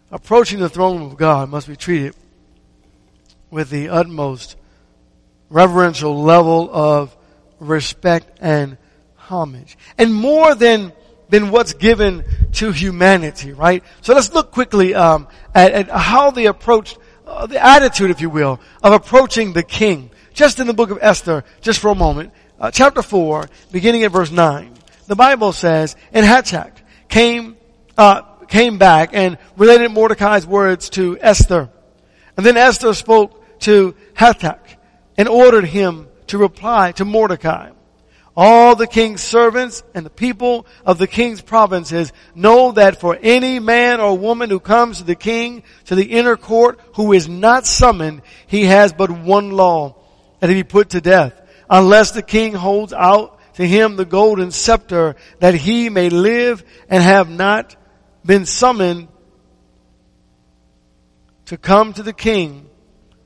Approaching 0.09 0.59
the 0.59 0.67
throne 0.67 1.03
of 1.03 1.15
God 1.15 1.49
must 1.49 1.67
be 1.67 1.75
treated 1.75 2.15
with 3.51 3.69
the 3.69 3.89
utmost 3.89 4.55
reverential 5.51 6.23
level 6.23 6.69
of 6.73 7.15
respect 7.59 8.39
and 8.41 8.77
homage. 9.15 9.77
And 9.97 10.13
more 10.13 10.55
than 10.55 10.93
than 11.29 11.51
what's 11.51 11.73
given 11.73 12.25
to 12.53 12.71
humanity, 12.71 13.53
right? 13.53 13.83
So 14.01 14.13
let's 14.15 14.33
look 14.33 14.51
quickly 14.51 14.95
um, 14.95 15.27
at, 15.53 15.71
at, 15.73 15.89
how 15.89 16.31
they 16.31 16.47
approached 16.47 16.97
uh, 17.27 17.45
the 17.45 17.63
attitude, 17.63 18.09
if 18.09 18.19
you 18.19 18.31
will, 18.31 18.59
of 18.81 18.93
approaching 18.93 19.53
the 19.53 19.61
king. 19.61 20.09
Just 20.33 20.59
in 20.59 20.65
the 20.65 20.73
book 20.73 20.89
of 20.89 20.97
Esther, 21.01 21.43
just 21.61 21.79
for 21.79 21.89
a 21.89 21.95
moment, 21.95 22.33
uh, 22.59 22.71
chapter 22.71 23.01
four, 23.01 23.47
beginning 23.71 24.03
at 24.03 24.11
verse 24.11 24.31
nine, 24.31 24.73
the 25.07 25.15
Bible 25.15 25.53
says, 25.53 25.95
"And 26.13 26.25
Hathach 26.25 26.73
came 27.07 27.57
uh, 27.97 28.21
came 28.47 28.77
back 28.77 29.11
and 29.13 29.37
related 29.57 29.91
Mordecai's 29.91 30.47
words 30.47 30.89
to 30.91 31.17
Esther, 31.19 31.69
and 32.37 32.45
then 32.45 32.57
Esther 32.57 32.93
spoke 32.93 33.59
to 33.59 33.95
Hathach 34.13 34.59
and 35.17 35.27
ordered 35.27 35.65
him 35.65 36.08
to 36.29 36.37
reply 36.37 36.91
to 36.93 37.05
Mordecai. 37.05 37.71
All 38.35 38.75
the 38.75 38.87
king's 38.87 39.21
servants 39.21 39.83
and 39.93 40.05
the 40.05 40.09
people 40.09 40.65
of 40.85 40.97
the 40.97 41.07
king's 41.07 41.41
provinces 41.41 42.13
know 42.33 42.71
that 42.71 43.01
for 43.01 43.17
any 43.21 43.59
man 43.59 43.99
or 43.99 44.17
woman 44.17 44.49
who 44.49 44.59
comes 44.59 44.99
to 44.99 45.03
the 45.03 45.15
king 45.15 45.63
to 45.85 45.95
the 45.95 46.05
inner 46.05 46.37
court 46.37 46.79
who 46.95 47.11
is 47.11 47.27
not 47.27 47.65
summoned, 47.65 48.21
he 48.47 48.65
has 48.65 48.93
but 48.93 49.11
one 49.11 49.51
law, 49.51 49.95
that 50.39 50.49
he 50.49 50.55
be 50.55 50.63
put 50.63 50.91
to 50.91 51.01
death, 51.01 51.41
unless 51.69 52.11
the 52.11 52.23
king 52.23 52.53
holds 52.53 52.93
out 52.93 53.39
to 53.55 53.67
him 53.67 53.97
the 53.97 54.05
golden 54.05 54.51
scepter 54.51 55.17
that 55.39 55.53
he 55.53 55.89
may 55.89 56.09
live 56.09 56.63
and 56.87 57.03
have 57.03 57.29
not 57.29 57.75
been 58.25 58.45
summoned 58.45 59.09
to 61.45 61.57
come 61.57 61.91
to 61.91 62.03
the 62.03 62.13
king 62.13 62.69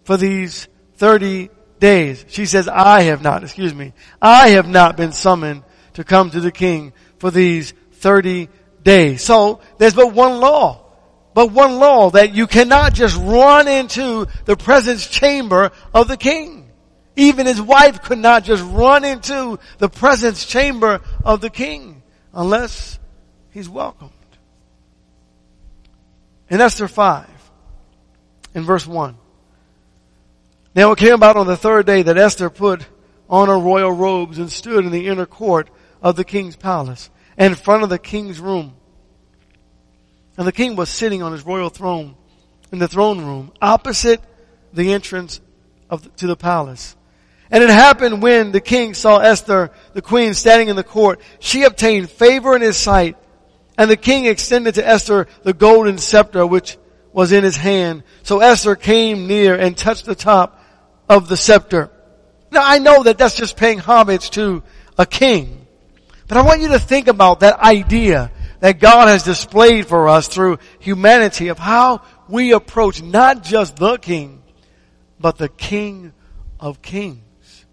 for 0.05 0.17
these 0.17 0.67
30 0.95 1.49
days. 1.83 2.23
She 2.29 2.45
says, 2.45 2.69
I 2.69 3.01
have 3.03 3.21
not, 3.21 3.43
excuse 3.43 3.75
me, 3.75 3.91
I 4.21 4.51
have 4.51 4.67
not 4.67 4.95
been 4.95 5.11
summoned 5.11 5.63
to 5.95 6.05
come 6.05 6.29
to 6.29 6.39
the 6.39 6.51
king 6.51 6.93
for 7.19 7.29
these 7.29 7.73
30 7.95 8.47
days. 8.81 9.21
So 9.21 9.59
there's 9.79 9.93
but 9.93 10.13
one 10.13 10.39
law. 10.39 10.79
But 11.33 11.51
one 11.51 11.79
law 11.79 12.09
that 12.11 12.33
you 12.33 12.47
cannot 12.47 12.93
just 12.93 13.17
run 13.17 13.67
into 13.67 14.27
the 14.45 14.55
presence 14.55 15.05
chamber 15.09 15.71
of 15.93 16.07
the 16.07 16.15
king. 16.15 16.71
Even 17.17 17.47
his 17.47 17.61
wife 17.61 18.01
could 18.01 18.17
not 18.17 18.45
just 18.45 18.63
run 18.63 19.03
into 19.03 19.59
the 19.77 19.89
presence 19.89 20.45
chamber 20.45 21.01
of 21.25 21.41
the 21.41 21.49
king 21.49 22.01
unless 22.33 22.97
he's 23.51 23.67
welcomed. 23.67 24.11
In 26.49 26.61
Esther 26.61 26.87
5, 26.87 27.27
in 28.55 28.63
verse 28.63 28.87
1. 28.87 29.17
Now 30.75 30.91
it 30.91 30.99
came 30.99 31.13
about 31.13 31.37
on 31.37 31.45
the 31.45 31.57
third 31.57 31.85
day 31.85 32.01
that 32.01 32.17
Esther 32.17 32.49
put 32.49 32.85
on 33.29 33.47
her 33.47 33.59
royal 33.59 33.91
robes 33.91 34.39
and 34.39 34.51
stood 34.51 34.85
in 34.85 34.91
the 34.91 35.07
inner 35.07 35.25
court 35.25 35.69
of 36.01 36.15
the 36.15 36.23
king's 36.23 36.55
palace 36.55 37.09
in 37.37 37.55
front 37.55 37.83
of 37.83 37.89
the 37.89 37.99
king's 37.99 38.39
room. 38.39 38.73
And 40.37 40.47
the 40.47 40.51
king 40.51 40.75
was 40.75 40.89
sitting 40.89 41.21
on 41.21 41.31
his 41.31 41.45
royal 41.45 41.69
throne 41.69 42.15
in 42.71 42.79
the 42.79 42.87
throne 42.87 43.23
room 43.23 43.51
opposite 43.61 44.19
the 44.73 44.93
entrance 44.93 45.41
of 45.89 46.03
the, 46.03 46.09
to 46.09 46.27
the 46.27 46.35
palace. 46.35 46.95
And 47.51 47.63
it 47.63 47.69
happened 47.69 48.23
when 48.23 48.51
the 48.51 48.61
king 48.61 48.95
saw 48.95 49.17
Esther, 49.17 49.69
the 49.93 50.01
queen, 50.01 50.33
standing 50.33 50.69
in 50.69 50.75
the 50.75 50.83
court, 50.83 51.21
she 51.39 51.63
obtained 51.63 52.09
favor 52.09 52.55
in 52.55 52.63
his 52.63 52.77
sight. 52.77 53.15
And 53.77 53.91
the 53.91 53.97
king 53.97 54.25
extended 54.25 54.75
to 54.75 54.87
Esther 54.87 55.27
the 55.43 55.53
golden 55.53 55.99
scepter 55.99 56.47
which 56.47 56.77
was 57.11 57.31
in 57.31 57.43
his 57.43 57.57
hand. 57.57 58.03
So 58.23 58.39
Esther 58.39 58.75
came 58.75 59.27
near 59.27 59.55
and 59.55 59.77
touched 59.77 60.05
the 60.05 60.15
top 60.15 60.59
of 61.13 61.29
the 61.29 61.37
scepter. 61.37 61.89
Now 62.51 62.61
I 62.63 62.79
know 62.79 63.03
that 63.03 63.17
that's 63.17 63.35
just 63.35 63.57
paying 63.57 63.79
homage 63.79 64.31
to 64.31 64.63
a 64.97 65.05
king. 65.05 65.67
But 66.27 66.37
I 66.37 66.41
want 66.41 66.61
you 66.61 66.69
to 66.69 66.79
think 66.79 67.07
about 67.07 67.41
that 67.41 67.59
idea 67.59 68.31
that 68.59 68.79
God 68.79 69.07
has 69.07 69.23
displayed 69.23 69.87
for 69.87 70.07
us 70.07 70.27
through 70.27 70.59
humanity 70.79 71.49
of 71.49 71.59
how 71.59 72.01
we 72.29 72.53
approach 72.53 73.01
not 73.01 73.43
just 73.43 73.75
the 73.75 73.97
king, 73.97 74.41
but 75.19 75.37
the 75.37 75.49
king 75.49 76.13
of 76.59 76.81
kings 76.81 77.65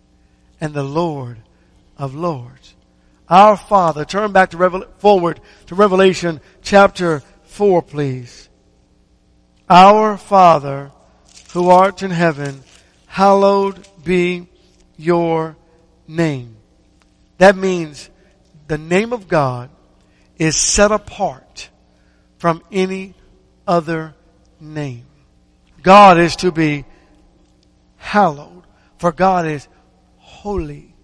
and 0.60 0.74
the 0.74 0.82
Lord 0.82 1.38
of 1.96 2.14
lords. 2.14 2.74
Our 3.28 3.56
Father, 3.56 4.04
turn 4.04 4.32
back 4.32 4.50
to 4.50 4.56
Revel- 4.56 4.86
forward 4.98 5.40
to 5.66 5.74
Revelation 5.74 6.40
chapter 6.62 7.22
4 7.44 7.82
please. 7.82 8.48
Our 9.68 10.16
Father 10.16 10.90
who 11.52 11.70
art 11.70 12.02
in 12.02 12.10
heaven, 12.10 12.62
hallowed 13.10 13.84
be 14.04 14.46
your 14.96 15.56
name. 16.06 16.56
That 17.38 17.56
means 17.56 18.08
the 18.68 18.78
name 18.78 19.12
of 19.12 19.26
God 19.26 19.68
is 20.38 20.56
set 20.56 20.92
apart 20.92 21.70
from 22.38 22.62
any 22.70 23.14
other 23.66 24.14
name. 24.60 25.06
God 25.82 26.18
is 26.18 26.36
to 26.36 26.52
be 26.52 26.84
hallowed, 27.96 28.62
for 28.98 29.10
God 29.10 29.44
is 29.44 29.66
holy, 30.18 30.94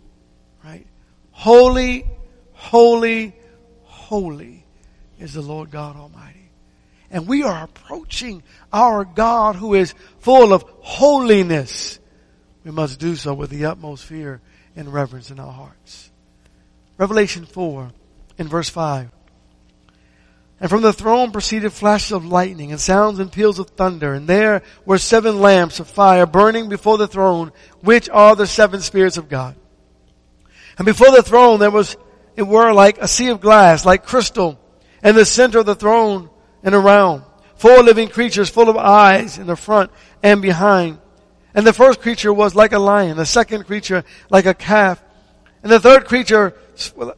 right? 0.64 0.86
Holy, 1.32 2.06
holy, 2.52 3.34
holy 3.82 4.64
is 5.18 5.34
the 5.34 5.42
Lord 5.42 5.72
God 5.72 5.96
Almighty. 5.96 6.45
And 7.10 7.26
we 7.26 7.42
are 7.42 7.64
approaching 7.64 8.42
our 8.72 9.04
God 9.04 9.56
who 9.56 9.74
is 9.74 9.94
full 10.18 10.52
of 10.52 10.64
holiness. 10.80 11.98
We 12.64 12.70
must 12.70 12.98
do 12.98 13.14
so 13.14 13.34
with 13.34 13.50
the 13.50 13.66
utmost 13.66 14.04
fear 14.04 14.40
and 14.74 14.92
reverence 14.92 15.30
in 15.30 15.38
our 15.38 15.52
hearts. 15.52 16.10
Revelation 16.98 17.44
4 17.46 17.92
in 18.38 18.48
verse 18.48 18.68
5. 18.68 19.10
And 20.58 20.70
from 20.70 20.80
the 20.80 20.92
throne 20.92 21.32
proceeded 21.32 21.72
flashes 21.72 22.12
of 22.12 22.24
lightning 22.24 22.70
and 22.72 22.80
sounds 22.80 23.18
and 23.18 23.30
peals 23.30 23.58
of 23.58 23.70
thunder. 23.70 24.14
And 24.14 24.26
there 24.26 24.62
were 24.86 24.98
seven 24.98 25.40
lamps 25.40 25.80
of 25.80 25.88
fire 25.88 26.24
burning 26.26 26.68
before 26.68 26.96
the 26.96 27.06
throne, 27.06 27.52
which 27.82 28.08
are 28.08 28.34
the 28.34 28.46
seven 28.46 28.80
spirits 28.80 29.18
of 29.18 29.28
God. 29.28 29.54
And 30.78 30.86
before 30.86 31.10
the 31.10 31.22
throne 31.22 31.60
there 31.60 31.70
was, 31.70 31.96
it 32.36 32.42
were 32.42 32.72
like 32.72 32.98
a 32.98 33.08
sea 33.08 33.28
of 33.28 33.40
glass, 33.40 33.84
like 33.84 34.06
crystal. 34.06 34.58
And 35.02 35.16
the 35.16 35.26
center 35.26 35.58
of 35.58 35.66
the 35.66 35.74
throne 35.74 36.30
and 36.66 36.74
around, 36.74 37.22
four 37.54 37.82
living 37.82 38.08
creatures 38.08 38.50
full 38.50 38.68
of 38.68 38.76
eyes 38.76 39.38
in 39.38 39.46
the 39.46 39.56
front 39.56 39.90
and 40.22 40.42
behind. 40.42 40.98
And 41.54 41.66
the 41.66 41.72
first 41.72 42.00
creature 42.00 42.32
was 42.32 42.54
like 42.54 42.72
a 42.72 42.78
lion, 42.78 43.16
the 43.16 43.24
second 43.24 43.64
creature 43.64 44.04
like 44.28 44.44
a 44.44 44.52
calf, 44.52 45.02
and 45.62 45.72
the 45.72 45.80
third 45.80 46.06
creature 46.06 46.54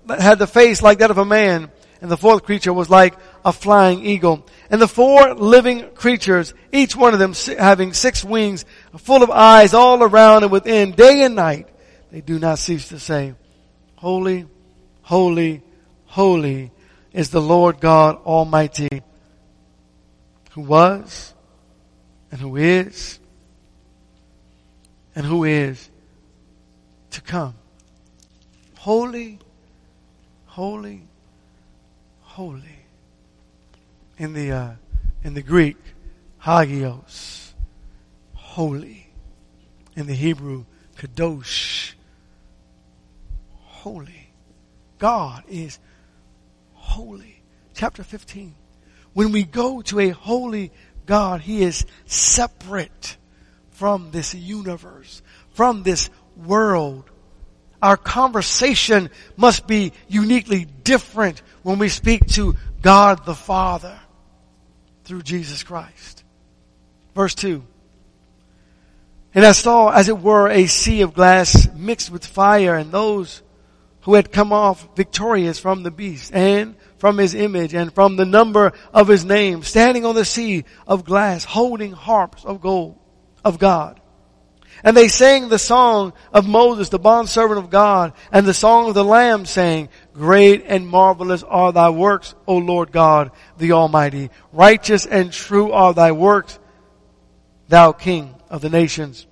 had 0.08 0.38
the 0.38 0.46
face 0.46 0.82
like 0.82 0.98
that 0.98 1.10
of 1.10 1.18
a 1.18 1.24
man, 1.24 1.70
and 2.00 2.10
the 2.10 2.16
fourth 2.16 2.44
creature 2.44 2.72
was 2.72 2.88
like 2.88 3.14
a 3.44 3.52
flying 3.52 4.04
eagle. 4.04 4.46
And 4.70 4.80
the 4.80 4.86
four 4.86 5.34
living 5.34 5.90
creatures, 5.94 6.52
each 6.70 6.94
one 6.94 7.14
of 7.14 7.18
them 7.18 7.32
having 7.58 7.94
six 7.94 8.22
wings, 8.22 8.66
full 8.98 9.22
of 9.22 9.30
eyes 9.30 9.74
all 9.74 10.02
around 10.02 10.44
and 10.44 10.52
within, 10.52 10.92
day 10.92 11.22
and 11.22 11.34
night, 11.34 11.68
they 12.12 12.20
do 12.20 12.38
not 12.38 12.58
cease 12.58 12.88
to 12.90 12.98
say, 12.98 13.34
Holy, 13.96 14.46
holy, 15.02 15.62
holy 16.04 16.70
is 17.12 17.30
the 17.30 17.40
Lord 17.40 17.80
God 17.80 18.16
Almighty, 18.24 19.02
who 20.58 20.64
was, 20.64 21.34
and 22.32 22.40
who 22.40 22.56
is, 22.56 23.20
and 25.14 25.24
who 25.24 25.44
is 25.44 25.88
to 27.12 27.20
come. 27.20 27.54
Holy, 28.78 29.38
holy, 30.46 31.04
holy. 32.22 32.80
In 34.18 34.32
the, 34.32 34.50
uh, 34.50 34.70
in 35.22 35.34
the 35.34 35.42
Greek, 35.42 35.76
hagios, 36.40 37.54
holy. 38.34 39.10
In 39.94 40.08
the 40.08 40.14
Hebrew, 40.14 40.64
kadosh, 40.96 41.92
holy. 43.62 44.30
God 44.98 45.44
is 45.48 45.78
holy. 46.72 47.42
Chapter 47.74 48.02
15. 48.02 48.56
When 49.12 49.32
we 49.32 49.44
go 49.44 49.82
to 49.82 50.00
a 50.00 50.10
holy 50.10 50.72
God, 51.06 51.40
He 51.40 51.62
is 51.62 51.86
separate 52.06 53.16
from 53.70 54.10
this 54.10 54.34
universe, 54.34 55.22
from 55.50 55.82
this 55.82 56.10
world. 56.36 57.04
Our 57.80 57.96
conversation 57.96 59.10
must 59.36 59.66
be 59.66 59.92
uniquely 60.08 60.64
different 60.64 61.42
when 61.62 61.78
we 61.78 61.88
speak 61.88 62.26
to 62.28 62.56
God 62.82 63.24
the 63.24 63.34
Father 63.34 63.98
through 65.04 65.22
Jesus 65.22 65.62
Christ. 65.62 66.24
Verse 67.14 67.34
2. 67.34 67.64
And 69.34 69.46
I 69.46 69.52
saw, 69.52 69.90
as 69.90 70.08
it 70.08 70.18
were, 70.18 70.48
a 70.48 70.66
sea 70.66 71.02
of 71.02 71.14
glass 71.14 71.68
mixed 71.74 72.10
with 72.10 72.26
fire, 72.26 72.74
and 72.74 72.90
those 72.90 73.42
who 74.02 74.14
had 74.14 74.32
come 74.32 74.52
off 74.52 74.88
victorious 74.96 75.58
from 75.58 75.82
the 75.82 75.90
beast, 75.90 76.32
and 76.34 76.76
from 76.98 77.18
his 77.18 77.34
image, 77.34 77.74
and 77.74 77.92
from 77.92 78.16
the 78.16 78.24
number 78.24 78.72
of 78.92 79.08
his 79.08 79.24
name, 79.24 79.62
standing 79.62 80.04
on 80.04 80.14
the 80.14 80.24
sea 80.24 80.64
of 80.86 81.04
glass, 81.04 81.44
holding 81.44 81.92
harps 81.92 82.44
of 82.44 82.60
gold, 82.60 82.98
of 83.44 83.58
God. 83.58 84.00
And 84.84 84.96
they 84.96 85.08
sang 85.08 85.48
the 85.48 85.58
song 85.58 86.12
of 86.32 86.46
Moses, 86.46 86.88
the 86.88 86.98
bondservant 86.98 87.58
of 87.58 87.70
God, 87.70 88.12
and 88.30 88.46
the 88.46 88.54
song 88.54 88.88
of 88.88 88.94
the 88.94 89.04
Lamb 89.04 89.44
saying, 89.44 89.88
Great 90.12 90.64
and 90.66 90.86
marvelous 90.86 91.42
are 91.42 91.72
thy 91.72 91.90
works, 91.90 92.34
O 92.46 92.58
Lord 92.58 92.92
God, 92.92 93.32
the 93.56 93.72
Almighty. 93.72 94.30
Righteous 94.52 95.04
and 95.04 95.32
true 95.32 95.72
are 95.72 95.94
thy 95.94 96.12
works, 96.12 96.58
thou 97.68 97.92
King 97.92 98.36
of 98.48 98.60
the 98.60 98.70
nations. 98.70 99.26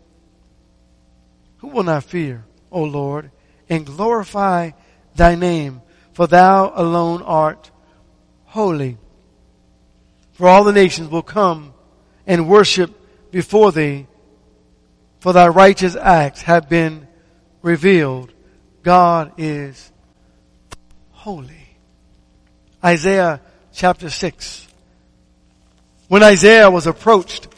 Who 1.58 1.68
will 1.68 1.84
not 1.84 2.04
fear, 2.04 2.44
O 2.72 2.82
Lord, 2.82 3.30
and 3.68 3.86
glorify 3.86 4.70
thy 5.14 5.34
name, 5.34 5.82
for 6.12 6.26
thou 6.26 6.72
alone 6.74 7.22
art 7.22 7.70
holy. 8.44 8.98
For 10.32 10.48
all 10.48 10.64
the 10.64 10.72
nations 10.72 11.08
will 11.08 11.22
come 11.22 11.72
and 12.26 12.48
worship 12.48 12.90
before 13.30 13.72
thee 13.72 14.06
for 15.26 15.32
thy 15.32 15.48
righteous 15.48 15.96
acts 15.96 16.42
have 16.42 16.68
been 16.68 17.08
revealed. 17.60 18.32
God 18.84 19.32
is 19.38 19.90
holy. 21.10 21.66
Isaiah 22.84 23.40
chapter 23.72 24.08
6. 24.08 24.68
When 26.06 26.22
Isaiah 26.22 26.70
was 26.70 26.86
approached, 26.86 27.48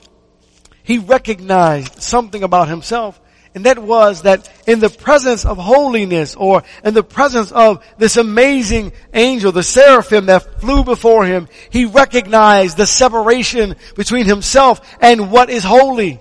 he 0.83 0.97
recognized 0.97 2.01
something 2.01 2.43
about 2.43 2.69
himself 2.69 3.21
and 3.59 3.67
that 3.67 3.81
was 3.81 4.23
that 4.23 4.49
in 4.69 4.79
the 4.79 4.89
presence 4.89 5.45
of 5.45 5.59
holiness 5.59 6.37
or 6.37 6.63
in 6.85 6.95
the 6.95 7.03
presence 7.03 7.51
of 7.51 7.85
this 7.99 8.17
amazing 8.17 8.93
angel, 9.13 9.51
the 9.51 9.65
seraphim 9.65 10.27
that 10.27 10.61
flew 10.61 10.85
before 10.85 11.27
him, 11.27 11.49
he 11.69 11.85
recognized 11.85 12.77
the 12.77 12.87
separation 12.87 13.75
between 13.97 14.27
himself 14.27 14.81
and 15.01 15.33
what 15.33 15.51
is 15.51 15.65
holy 15.65 16.21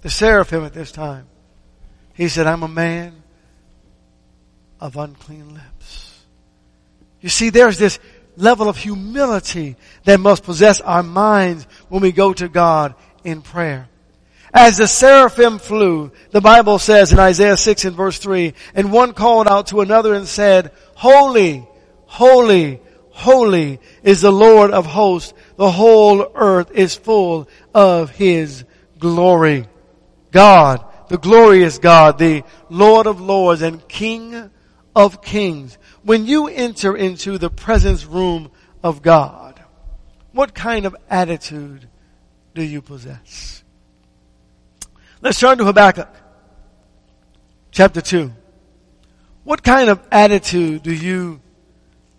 the 0.00 0.08
seraphim 0.08 0.64
at 0.64 0.72
this 0.72 0.90
time 0.90 1.26
He 2.14 2.28
said, 2.28 2.46
I'm 2.46 2.62
a 2.62 2.68
man 2.68 3.22
of 4.80 4.96
unclean 4.96 5.52
lips. 5.52 6.18
You 7.20 7.28
see, 7.28 7.50
there's 7.50 7.76
this 7.76 7.98
level 8.38 8.70
of 8.70 8.78
humility 8.78 9.76
that 10.04 10.18
must 10.18 10.44
possess 10.44 10.80
our 10.80 11.02
minds 11.02 11.66
when 11.90 12.00
we 12.00 12.10
go 12.10 12.32
to 12.32 12.48
God 12.48 12.94
in 13.22 13.42
prayer. 13.42 13.90
As 14.52 14.78
the 14.78 14.86
seraphim 14.86 15.58
flew, 15.58 16.10
the 16.30 16.40
Bible 16.40 16.78
says 16.78 17.12
in 17.12 17.18
Isaiah 17.18 17.56
6 17.56 17.84
and 17.84 17.96
verse 17.96 18.18
3, 18.18 18.54
and 18.74 18.92
one 18.92 19.12
called 19.12 19.46
out 19.46 19.68
to 19.68 19.80
another 19.80 20.14
and 20.14 20.26
said, 20.26 20.72
Holy, 20.94 21.66
holy, 22.06 22.80
holy 23.10 23.80
is 24.02 24.22
the 24.22 24.32
Lord 24.32 24.70
of 24.70 24.86
hosts. 24.86 25.34
The 25.56 25.70
whole 25.70 26.30
earth 26.34 26.70
is 26.70 26.94
full 26.94 27.48
of 27.74 28.10
His 28.10 28.64
glory. 28.98 29.66
God, 30.30 30.84
the 31.08 31.18
glorious 31.18 31.78
God, 31.78 32.18
the 32.18 32.44
Lord 32.70 33.06
of 33.06 33.20
lords 33.20 33.62
and 33.62 33.86
King 33.88 34.50
of 34.94 35.22
kings. 35.22 35.78
When 36.02 36.26
you 36.26 36.48
enter 36.48 36.96
into 36.96 37.38
the 37.38 37.50
presence 37.50 38.04
room 38.04 38.50
of 38.82 39.02
God, 39.02 39.62
what 40.32 40.54
kind 40.54 40.86
of 40.86 40.96
attitude 41.08 41.88
do 42.54 42.62
you 42.62 42.82
possess? 42.82 43.62
Let's 45.20 45.40
turn 45.40 45.58
to 45.58 45.64
Habakkuk 45.64 46.08
chapter 47.72 48.00
2. 48.00 48.30
What 49.42 49.64
kind 49.64 49.90
of 49.90 50.00
attitude 50.12 50.84
do 50.84 50.94
you 50.94 51.40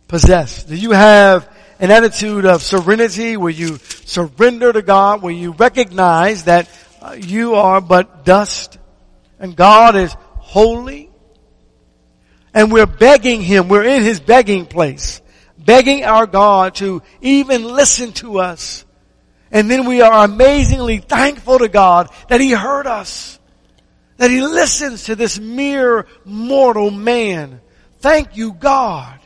possess? 0.09 0.65
Do 0.65 0.75
you 0.75 0.91
have 0.91 1.49
an 1.79 1.91
attitude 1.91 2.45
of 2.45 2.61
serenity 2.61 3.37
where 3.37 3.51
you 3.51 3.77
surrender 4.03 4.73
to 4.73 4.81
God, 4.81 5.21
where 5.21 5.31
you 5.31 5.51
recognize 5.53 6.43
that 6.43 6.69
uh, 7.01 7.15
you 7.17 7.55
are 7.55 7.79
but 7.79 8.25
dust 8.25 8.77
and 9.39 9.55
God 9.55 9.95
is 9.95 10.13
holy 10.35 11.09
and 12.53 12.69
we're 12.69 12.85
begging 12.85 13.41
Him, 13.41 13.69
we're 13.69 13.85
in 13.85 14.03
His 14.03 14.19
begging 14.19 14.65
place, 14.65 15.21
begging 15.57 16.03
our 16.03 16.27
God 16.27 16.75
to 16.75 17.01
even 17.21 17.63
listen 17.63 18.11
to 18.13 18.39
us. 18.39 18.83
And 19.51 19.69
then 19.69 19.85
we 19.85 20.01
are 20.01 20.25
amazingly 20.25 20.99
thankful 20.99 21.59
to 21.59 21.67
God 21.67 22.09
that 22.27 22.41
He 22.41 22.51
heard 22.51 22.87
us, 22.87 23.39
that 24.17 24.29
He 24.29 24.41
listens 24.41 25.05
to 25.05 25.15
this 25.15 25.39
mere 25.39 26.05
mortal 26.23 26.91
man. 26.91 27.61
Thank 27.99 28.37
you, 28.37 28.53
God. 28.53 29.19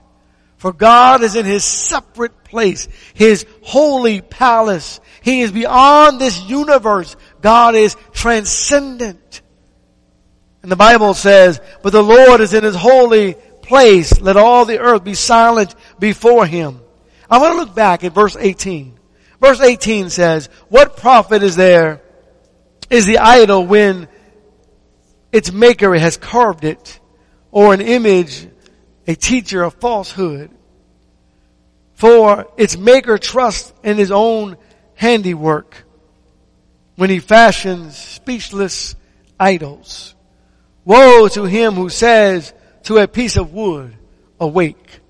For 0.57 0.71
God 0.71 1.23
is 1.23 1.35
in 1.35 1.45
His 1.45 1.65
separate 1.65 2.45
place, 2.45 2.87
His 3.13 3.45
holy 3.63 4.21
palace. 4.21 5.01
He 5.21 5.41
is 5.41 5.51
beyond 5.51 6.21
this 6.21 6.41
universe. 6.43 7.17
God 7.41 7.75
is 7.75 7.97
transcendent. 8.13 9.41
And 10.61 10.71
the 10.71 10.77
Bible 10.77 11.13
says, 11.13 11.59
but 11.81 11.91
the 11.91 12.01
Lord 12.01 12.39
is 12.39 12.53
in 12.53 12.63
His 12.63 12.75
holy 12.75 13.33
place. 13.61 14.21
Let 14.21 14.37
all 14.37 14.63
the 14.63 14.79
earth 14.79 15.03
be 15.03 15.15
silent 15.15 15.75
before 15.99 16.45
Him. 16.45 16.79
I 17.29 17.39
want 17.39 17.53
to 17.53 17.57
look 17.57 17.75
back 17.75 18.05
at 18.05 18.13
verse 18.13 18.37
18. 18.39 18.92
Verse 19.43 19.59
18 19.59 20.09
says, 20.09 20.47
what 20.69 20.95
profit 20.95 21.43
is 21.43 21.57
there 21.57 22.01
is 22.89 23.05
the 23.05 23.17
idol 23.17 23.67
when 23.67 24.07
its 25.33 25.51
maker 25.51 25.93
has 25.95 26.15
carved 26.15 26.63
it 26.63 27.01
or 27.51 27.73
an 27.73 27.81
image, 27.81 28.47
a 29.05 29.15
teacher 29.15 29.61
of 29.61 29.73
falsehood. 29.73 30.49
For 31.95 32.47
its 32.55 32.77
maker 32.77 33.17
trusts 33.17 33.73
in 33.83 33.97
his 33.97 34.11
own 34.11 34.55
handiwork 34.95 35.83
when 36.95 37.09
he 37.09 37.19
fashions 37.19 37.97
speechless 37.97 38.95
idols. 39.37 40.15
Woe 40.85 41.27
to 41.27 41.43
him 41.43 41.73
who 41.73 41.89
says 41.89 42.53
to 42.83 42.99
a 42.99 43.09
piece 43.09 43.35
of 43.35 43.51
wood, 43.51 43.93
awake, 44.39 45.01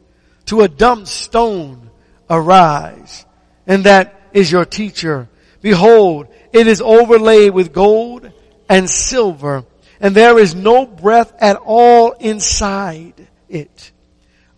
to 0.46 0.62
a 0.62 0.68
dumb 0.68 1.06
stone, 1.06 1.92
arise, 2.32 3.28
and 3.68 3.84
that 3.84 4.22
is 4.34 4.52
your 4.52 4.66
teacher. 4.66 5.30
Behold, 5.62 6.28
it 6.52 6.68
is 6.68 6.82
overlaid 6.82 7.54
with 7.54 7.74
gold 7.74 8.32
and 8.68 8.90
silver, 8.90 9.66
and 10.00 10.14
there 10.14 10.38
is 10.38 10.56
no 10.56 10.86
breath 10.86 11.34
at 11.40 11.56
all 11.58 12.12
inside 12.12 13.28
it. 13.48 13.92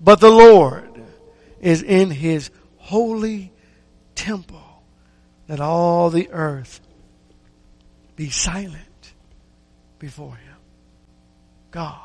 But 0.02 0.20
the 0.20 0.32
Lord 0.32 0.90
is 1.60 1.84
in 1.84 2.10
his 2.10 2.50
holy 2.78 3.52
temple. 4.16 4.62
Let 5.48 5.60
all 5.60 6.10
the 6.10 6.30
earth 6.32 6.82
be 8.16 8.30
silent 8.30 9.14
before 10.00 10.36
him. 10.36 10.58
God, 11.72 12.00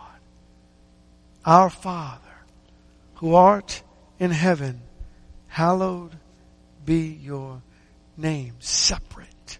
our 1.44 1.70
Father, 1.70 2.20
who 3.14 3.34
art 3.34 3.82
in 4.18 4.30
heaven, 4.30 4.80
hallowed 5.48 6.16
be 6.90 7.20
your 7.22 7.62
name. 8.16 8.52
Separate. 8.58 9.58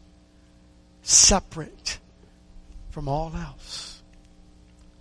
Separate 1.03 2.01
from 2.91 3.07
all 3.07 3.33
else. 3.37 4.03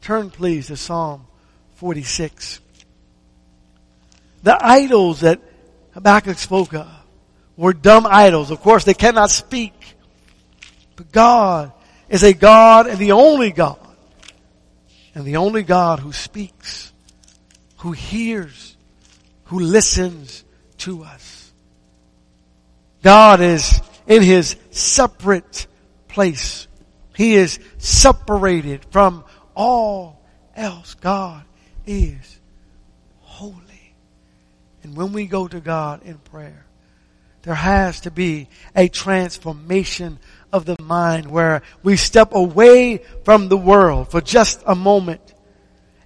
Turn 0.01 0.29
please 0.29 0.67
to 0.67 0.77
Psalm 0.77 1.25
46. 1.77 2.59
The 4.43 4.63
idols 4.63 5.21
that 5.21 5.41
Habakkuk 5.95 6.37
spoke 6.37 6.75
of 6.75 6.87
were 7.57 7.73
dumb 7.73 8.05
idols. 8.07 8.51
Of 8.51 8.61
course, 8.61 8.83
they 8.83 8.93
cannot 8.93 9.31
speak. 9.31 9.73
But 10.97 11.11
God 11.11 11.71
is 12.09 12.21
a 12.21 12.33
God 12.33 12.85
and 12.85 12.99
the 12.99 13.13
only 13.13 13.49
God 13.49 13.79
and 15.15 15.25
the 15.25 15.37
only 15.37 15.63
God 15.63 15.99
who 15.99 16.13
speaks, 16.13 16.93
who 17.77 17.91
hears, 17.91 18.77
who 19.45 19.59
listens 19.59 20.43
to 20.77 21.03
us. 21.03 21.38
God 23.01 23.41
is 23.41 23.81
in 24.07 24.21
his 24.21 24.55
separate 24.71 25.67
place. 26.07 26.67
He 27.15 27.35
is 27.35 27.59
separated 27.77 28.85
from 28.91 29.23
all 29.55 30.21
else. 30.55 30.95
God 30.95 31.43
is 31.85 32.39
holy. 33.21 33.93
And 34.83 34.95
when 34.95 35.13
we 35.13 35.25
go 35.25 35.47
to 35.47 35.59
God 35.59 36.03
in 36.03 36.17
prayer, 36.17 36.65
there 37.43 37.55
has 37.55 38.01
to 38.01 38.11
be 38.11 38.47
a 38.75 38.89
transformation 38.89 40.19
of 40.51 40.65
the 40.65 40.75
mind 40.81 41.29
where 41.29 41.61
we 41.83 41.95
step 41.95 42.33
away 42.33 43.01
from 43.23 43.47
the 43.47 43.57
world 43.57 44.11
for 44.11 44.21
just 44.21 44.61
a 44.65 44.75
moment 44.75 45.33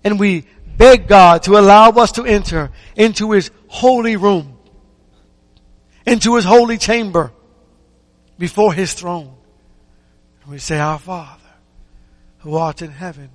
and 0.04 0.20
we 0.20 0.46
beg 0.78 1.08
God 1.08 1.44
to 1.44 1.58
allow 1.58 1.90
us 1.90 2.14
to 2.14 2.26
enter 2.26 2.72
into 2.96 3.32
His 3.32 3.52
holy 3.68 4.16
room, 4.16 4.53
into 6.06 6.36
His 6.36 6.46
holy 6.46 6.78
chamber 6.78 7.32
before 8.38 8.74
His 8.74 8.94
throne. 8.94 9.36
And 10.44 10.52
we 10.52 10.58
say, 10.58 10.80
Our 10.80 11.00
Father, 11.00 11.42
who 12.40 12.56
art 12.56 12.82
in 12.82 12.92
heaven, 12.92 13.30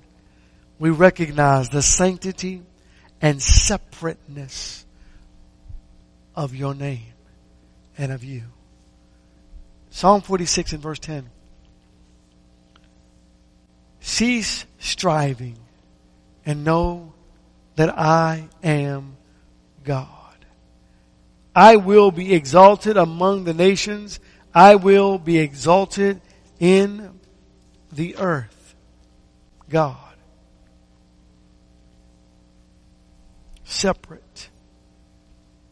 we 0.77 0.89
recognize 0.89 1.69
the 1.69 1.81
sanctity 1.81 2.61
and 3.21 3.41
separateness 3.41 4.85
of 6.35 6.55
your 6.55 6.73
name 6.73 7.13
and 7.97 8.11
of 8.11 8.23
you. 8.23 8.43
Psalm 9.89 10.21
46 10.21 10.73
and 10.73 10.81
verse 10.81 10.99
10. 10.99 11.29
Cease 13.99 14.65
striving 14.79 15.57
and 16.45 16.63
know 16.63 17.13
that 17.75 17.97
I 17.97 18.47
am 18.63 19.17
God. 19.83 20.18
I 21.59 21.75
will 21.75 22.09
be 22.09 22.33
exalted 22.33 22.95
among 22.95 23.43
the 23.43 23.53
nations. 23.53 24.21
I 24.55 24.75
will 24.75 25.17
be 25.17 25.39
exalted 25.39 26.21
in 26.57 27.19
the 27.91 28.15
earth. 28.15 28.75
God. 29.67 29.97
Separate. 33.65 34.49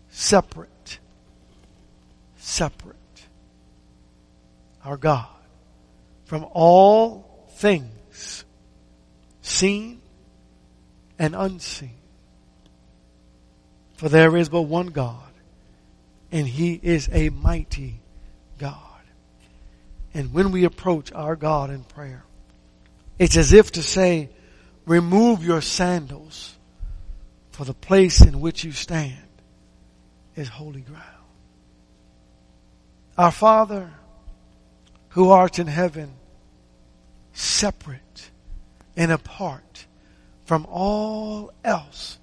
Separate. 0.09 0.99
Separate 2.35 2.97
our 4.83 4.97
God 4.97 5.27
from 6.25 6.45
all 6.53 7.45
things 7.57 8.45
seen 9.41 10.01
and 11.17 11.35
unseen. 11.35 11.95
For 13.97 14.07
there 14.07 14.37
is 14.37 14.47
but 14.47 14.61
one 14.61 14.87
God, 14.87 15.26
and 16.31 16.47
He 16.47 16.79
is 16.81 17.09
a 17.11 17.29
mighty 17.29 17.99
God. 18.57 18.75
And 20.13 20.33
when 20.33 20.51
we 20.51 20.63
approach 20.63 21.11
our 21.13 21.35
God 21.35 21.69
in 21.69 21.83
prayer, 21.83 22.23
it's 23.19 23.37
as 23.37 23.53
if 23.53 23.71
to 23.73 23.83
say, 23.83 24.29
remove 24.85 25.43
your 25.43 25.61
sandals, 25.61 26.55
for 27.51 27.65
the 27.65 27.73
place 27.73 28.21
in 28.21 28.39
which 28.39 28.63
you 28.63 28.71
stand 28.71 29.17
is 30.35 30.47
holy 30.47 30.81
ground. 30.81 31.03
Our 33.17 33.31
Father, 33.31 33.91
who 35.09 35.31
art 35.31 35.57
in 35.57 35.67
heaven, 35.67 36.13
separate 37.33 38.29
and 38.95 39.11
apart 39.11 39.85
from 40.45 40.65
all 40.69 41.51
else, 41.63 42.17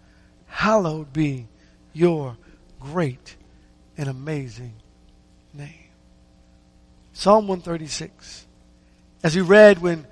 hallowed 0.47 1.13
be 1.13 1.49
your 1.93 2.37
great 2.81 3.37
and 3.97 4.09
amazing 4.09 4.75
name. 5.53 5.71
Psalm 7.13 7.47
136. 7.47 8.47
As 9.23 9.37
we 9.37 9.43
read 9.43 9.81
when 9.81 10.07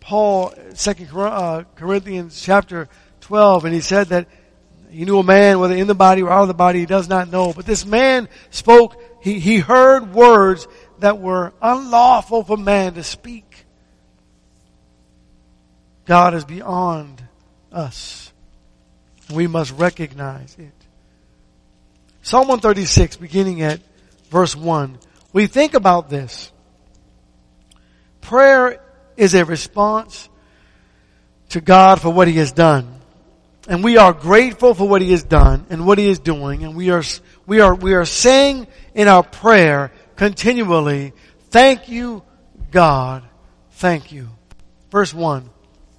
Paul, 0.00 0.52
Second 0.74 1.08
uh, 1.14 1.64
Corinthians 1.76 2.40
chapter 2.40 2.88
12, 3.20 3.64
and 3.66 3.74
he 3.74 3.80
said 3.80 4.08
that 4.08 4.26
he 4.90 5.04
knew 5.04 5.18
a 5.18 5.22
man, 5.22 5.60
whether 5.60 5.74
in 5.74 5.86
the 5.86 5.94
body 5.94 6.22
or 6.22 6.30
out 6.30 6.42
of 6.42 6.48
the 6.48 6.54
body, 6.54 6.80
he 6.80 6.86
does 6.86 7.08
not 7.08 7.30
know. 7.30 7.52
But 7.52 7.64
this 7.64 7.86
man 7.86 8.28
spoke, 8.50 9.00
he, 9.22 9.38
he 9.38 9.58
heard 9.58 10.12
words 10.12 10.66
that 10.98 11.20
were 11.20 11.52
unlawful 11.62 12.42
for 12.42 12.56
man 12.56 12.94
to 12.94 13.04
speak. 13.04 13.66
God 16.06 16.34
is 16.34 16.44
beyond 16.44 17.22
us. 17.70 18.32
We 19.32 19.46
must 19.46 19.70
recognize 19.72 20.56
it. 20.58 20.79
Psalm 22.22 22.48
136, 22.48 23.16
beginning 23.16 23.62
at 23.62 23.80
verse 24.30 24.54
1. 24.54 24.98
We 25.32 25.46
think 25.46 25.74
about 25.74 26.10
this. 26.10 26.52
Prayer 28.20 28.82
is 29.16 29.34
a 29.34 29.44
response 29.44 30.28
to 31.50 31.60
God 31.60 32.00
for 32.00 32.10
what 32.10 32.28
He 32.28 32.34
has 32.34 32.52
done. 32.52 33.00
And 33.68 33.82
we 33.82 33.96
are 33.96 34.12
grateful 34.12 34.74
for 34.74 34.86
what 34.86 35.02
He 35.02 35.12
has 35.12 35.22
done 35.22 35.66
and 35.70 35.86
what 35.86 35.98
He 35.98 36.08
is 36.08 36.18
doing. 36.18 36.64
And 36.64 36.76
we 36.76 36.90
are, 36.90 37.02
we 37.46 37.60
are, 37.60 37.74
we 37.74 37.94
are 37.94 38.04
saying 38.04 38.66
in 38.94 39.08
our 39.08 39.22
prayer 39.22 39.92
continually, 40.16 41.12
thank 41.48 41.88
you, 41.88 42.22
God. 42.70 43.22
Thank 43.72 44.12
you. 44.12 44.28
Verse 44.90 45.14
1. 45.14 45.48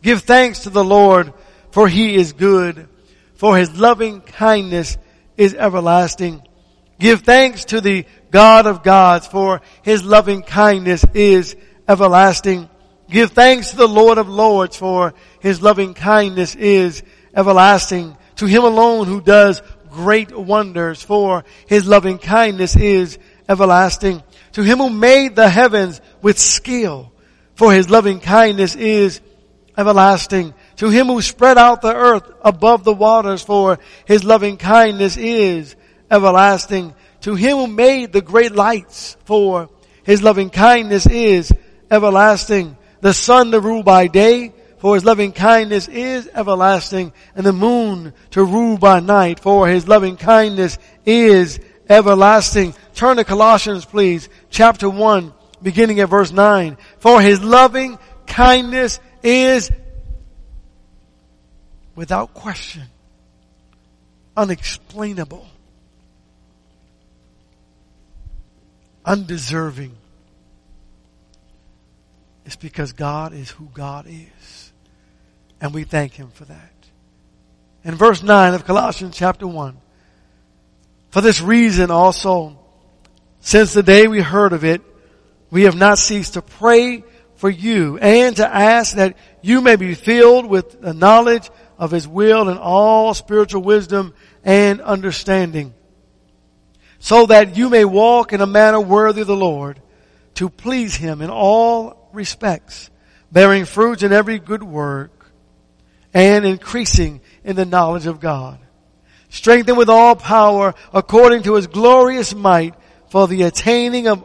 Give 0.03 0.21
thanks 0.21 0.59
to 0.59 0.69
the 0.69 0.83
Lord 0.83 1.33
for 1.71 1.87
He 1.87 2.15
is 2.15 2.33
good, 2.33 2.87
for 3.35 3.57
His 3.57 3.79
loving 3.79 4.21
kindness 4.21 4.97
is 5.41 5.55
everlasting. 5.55 6.43
Give 6.99 7.21
thanks 7.21 7.65
to 7.65 7.81
the 7.81 8.05
God 8.29 8.67
of 8.67 8.83
gods 8.83 9.25
for 9.25 9.61
His 9.81 10.03
loving 10.05 10.43
kindness 10.43 11.03
is 11.15 11.55
everlasting. 11.87 12.69
Give 13.09 13.31
thanks 13.31 13.71
to 13.71 13.77
the 13.77 13.87
Lord 13.87 14.19
of 14.19 14.29
lords 14.29 14.77
for 14.77 15.15
His 15.39 15.59
loving 15.59 15.95
kindness 15.95 16.53
is 16.53 17.01
everlasting. 17.35 18.15
To 18.35 18.45
Him 18.45 18.63
alone 18.63 19.07
who 19.07 19.19
does 19.19 19.63
great 19.89 20.31
wonders 20.37 21.01
for 21.01 21.43
His 21.65 21.87
loving 21.87 22.19
kindness 22.19 22.75
is 22.75 23.17
everlasting. 23.49 24.21
To 24.51 24.61
Him 24.61 24.77
who 24.77 24.91
made 24.91 25.35
the 25.35 25.49
heavens 25.49 26.01
with 26.21 26.37
skill 26.37 27.11
for 27.55 27.73
His 27.73 27.89
loving 27.89 28.19
kindness 28.19 28.75
is 28.75 29.21
everlasting. 29.75 30.53
To 30.81 30.89
him 30.89 31.05
who 31.05 31.21
spread 31.21 31.59
out 31.59 31.83
the 31.83 31.93
earth 31.93 32.27
above 32.41 32.83
the 32.83 32.91
waters 32.91 33.43
for 33.43 33.77
his 34.05 34.23
loving 34.23 34.57
kindness 34.57 35.15
is 35.15 35.75
everlasting. 36.09 36.95
To 37.21 37.35
him 37.35 37.57
who 37.57 37.67
made 37.67 38.11
the 38.11 38.21
great 38.23 38.51
lights 38.51 39.15
for 39.25 39.69
his 40.03 40.23
loving 40.23 40.49
kindness 40.49 41.05
is 41.05 41.53
everlasting. 41.91 42.77
The 42.99 43.13
sun 43.13 43.51
to 43.51 43.59
rule 43.59 43.83
by 43.83 44.07
day 44.07 44.53
for 44.79 44.95
his 44.95 45.05
loving 45.05 45.33
kindness 45.33 45.87
is 45.87 46.27
everlasting 46.33 47.13
and 47.35 47.45
the 47.45 47.53
moon 47.53 48.11
to 48.31 48.43
rule 48.43 48.79
by 48.79 49.01
night 49.01 49.39
for 49.39 49.67
his 49.67 49.87
loving 49.87 50.17
kindness 50.17 50.79
is 51.05 51.59
everlasting. 51.89 52.73
Turn 52.95 53.17
to 53.17 53.23
Colossians 53.23 53.85
please, 53.85 54.29
chapter 54.49 54.89
1, 54.89 55.31
beginning 55.61 55.99
at 55.99 56.09
verse 56.09 56.31
9. 56.31 56.75
For 56.97 57.21
his 57.21 57.43
loving 57.43 57.99
kindness 58.25 58.99
is 59.21 59.69
without 61.95 62.33
question 62.33 62.83
unexplainable, 64.35 65.45
undeserving. 69.05 69.95
It's 72.45 72.55
because 72.55 72.93
God 72.93 73.33
is 73.33 73.49
who 73.49 73.69
God 73.73 74.07
is. 74.07 74.73
And 75.59 75.73
we 75.73 75.83
thank 75.83 76.13
Him 76.13 76.29
for 76.29 76.45
that. 76.45 76.71
In 77.83 77.95
verse 77.95 78.23
9 78.23 78.53
of 78.53 78.65
Colossians 78.65 79.15
chapter 79.15 79.47
1, 79.47 79.77
for 81.09 81.21
this 81.21 81.41
reason 81.41 81.91
also, 81.91 82.57
since 83.41 83.73
the 83.73 83.83
day 83.83 84.07
we 84.07 84.21
heard 84.21 84.53
of 84.53 84.63
it, 84.63 84.81
we 85.49 85.63
have 85.63 85.75
not 85.75 85.97
ceased 85.97 86.33
to 86.33 86.41
pray 86.41 87.03
for 87.35 87.49
you 87.49 87.97
and 87.97 88.35
to 88.37 88.47
ask 88.47 88.95
that 88.95 89.17
you 89.41 89.61
may 89.61 89.75
be 89.75 89.95
filled 89.95 90.45
with 90.45 90.79
the 90.81 90.93
knowledge 90.93 91.49
of 91.81 91.89
His 91.89 92.07
will 92.07 92.47
and 92.47 92.59
all 92.59 93.15
spiritual 93.15 93.63
wisdom 93.63 94.13
and 94.45 94.79
understanding 94.81 95.73
so 96.99 97.25
that 97.25 97.57
you 97.57 97.69
may 97.69 97.83
walk 97.83 98.31
in 98.31 98.39
a 98.39 98.45
manner 98.45 98.79
worthy 98.79 99.21
of 99.21 99.27
the 99.27 99.35
Lord 99.35 99.81
to 100.35 100.47
please 100.47 100.95
Him 100.95 101.21
in 101.21 101.31
all 101.31 102.07
respects, 102.13 102.91
bearing 103.31 103.65
fruits 103.65 104.03
in 104.03 104.13
every 104.13 104.37
good 104.37 104.61
work 104.61 105.31
and 106.13 106.45
increasing 106.45 107.19
in 107.43 107.55
the 107.55 107.65
knowledge 107.65 108.05
of 108.05 108.19
God. 108.19 108.59
Strengthened 109.29 109.77
with 109.77 109.89
all 109.89 110.15
power 110.15 110.75
according 110.93 111.41
to 111.43 111.55
His 111.55 111.65
glorious 111.65 112.35
might 112.35 112.75
for 113.09 113.27
the 113.27 113.41
attaining 113.41 114.07
of 114.07 114.23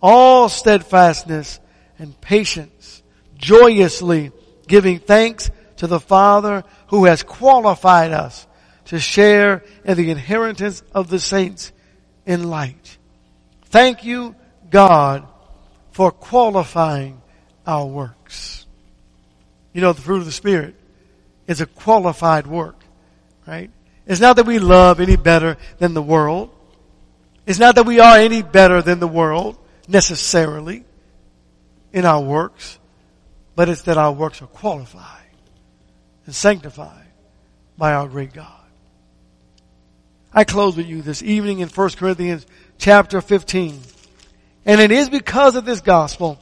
all 0.00 0.48
steadfastness 0.48 1.60
and 1.98 2.18
patience, 2.22 3.02
joyously 3.36 4.32
giving 4.66 5.00
thanks 5.00 5.50
to 5.76 5.86
the 5.86 6.00
Father 6.00 6.64
who 6.94 7.06
has 7.06 7.24
qualified 7.24 8.12
us 8.12 8.46
to 8.84 9.00
share 9.00 9.64
in 9.84 9.96
the 9.96 10.12
inheritance 10.12 10.80
of 10.94 11.10
the 11.10 11.18
saints 11.18 11.72
in 12.24 12.44
light. 12.44 12.98
Thank 13.64 14.04
you, 14.04 14.36
God, 14.70 15.26
for 15.90 16.12
qualifying 16.12 17.20
our 17.66 17.84
works. 17.84 18.64
You 19.72 19.80
know, 19.80 19.92
the 19.92 20.02
fruit 20.02 20.18
of 20.18 20.26
the 20.26 20.30
Spirit 20.30 20.76
is 21.48 21.60
a 21.60 21.66
qualified 21.66 22.46
work, 22.46 22.80
right? 23.44 23.72
It's 24.06 24.20
not 24.20 24.36
that 24.36 24.46
we 24.46 24.60
love 24.60 25.00
any 25.00 25.16
better 25.16 25.56
than 25.78 25.94
the 25.94 26.02
world. 26.02 26.54
It's 27.44 27.58
not 27.58 27.74
that 27.74 27.86
we 27.86 27.98
are 27.98 28.18
any 28.18 28.42
better 28.42 28.82
than 28.82 29.00
the 29.00 29.08
world 29.08 29.58
necessarily 29.88 30.84
in 31.92 32.04
our 32.04 32.22
works, 32.22 32.78
but 33.56 33.68
it's 33.68 33.82
that 33.82 33.98
our 33.98 34.12
works 34.12 34.40
are 34.42 34.46
qualified 34.46 35.23
and 36.26 36.34
sanctified 36.34 37.06
by 37.76 37.92
our 37.92 38.08
great 38.08 38.32
God. 38.32 38.50
I 40.32 40.44
close 40.44 40.76
with 40.76 40.86
you 40.86 41.02
this 41.02 41.22
evening 41.22 41.60
in 41.60 41.68
1 41.68 41.90
Corinthians 41.90 42.46
chapter 42.78 43.20
15. 43.20 43.80
And 44.66 44.80
it 44.80 44.90
is 44.90 45.08
because 45.08 45.56
of 45.56 45.64
this 45.64 45.80
gospel, 45.80 46.38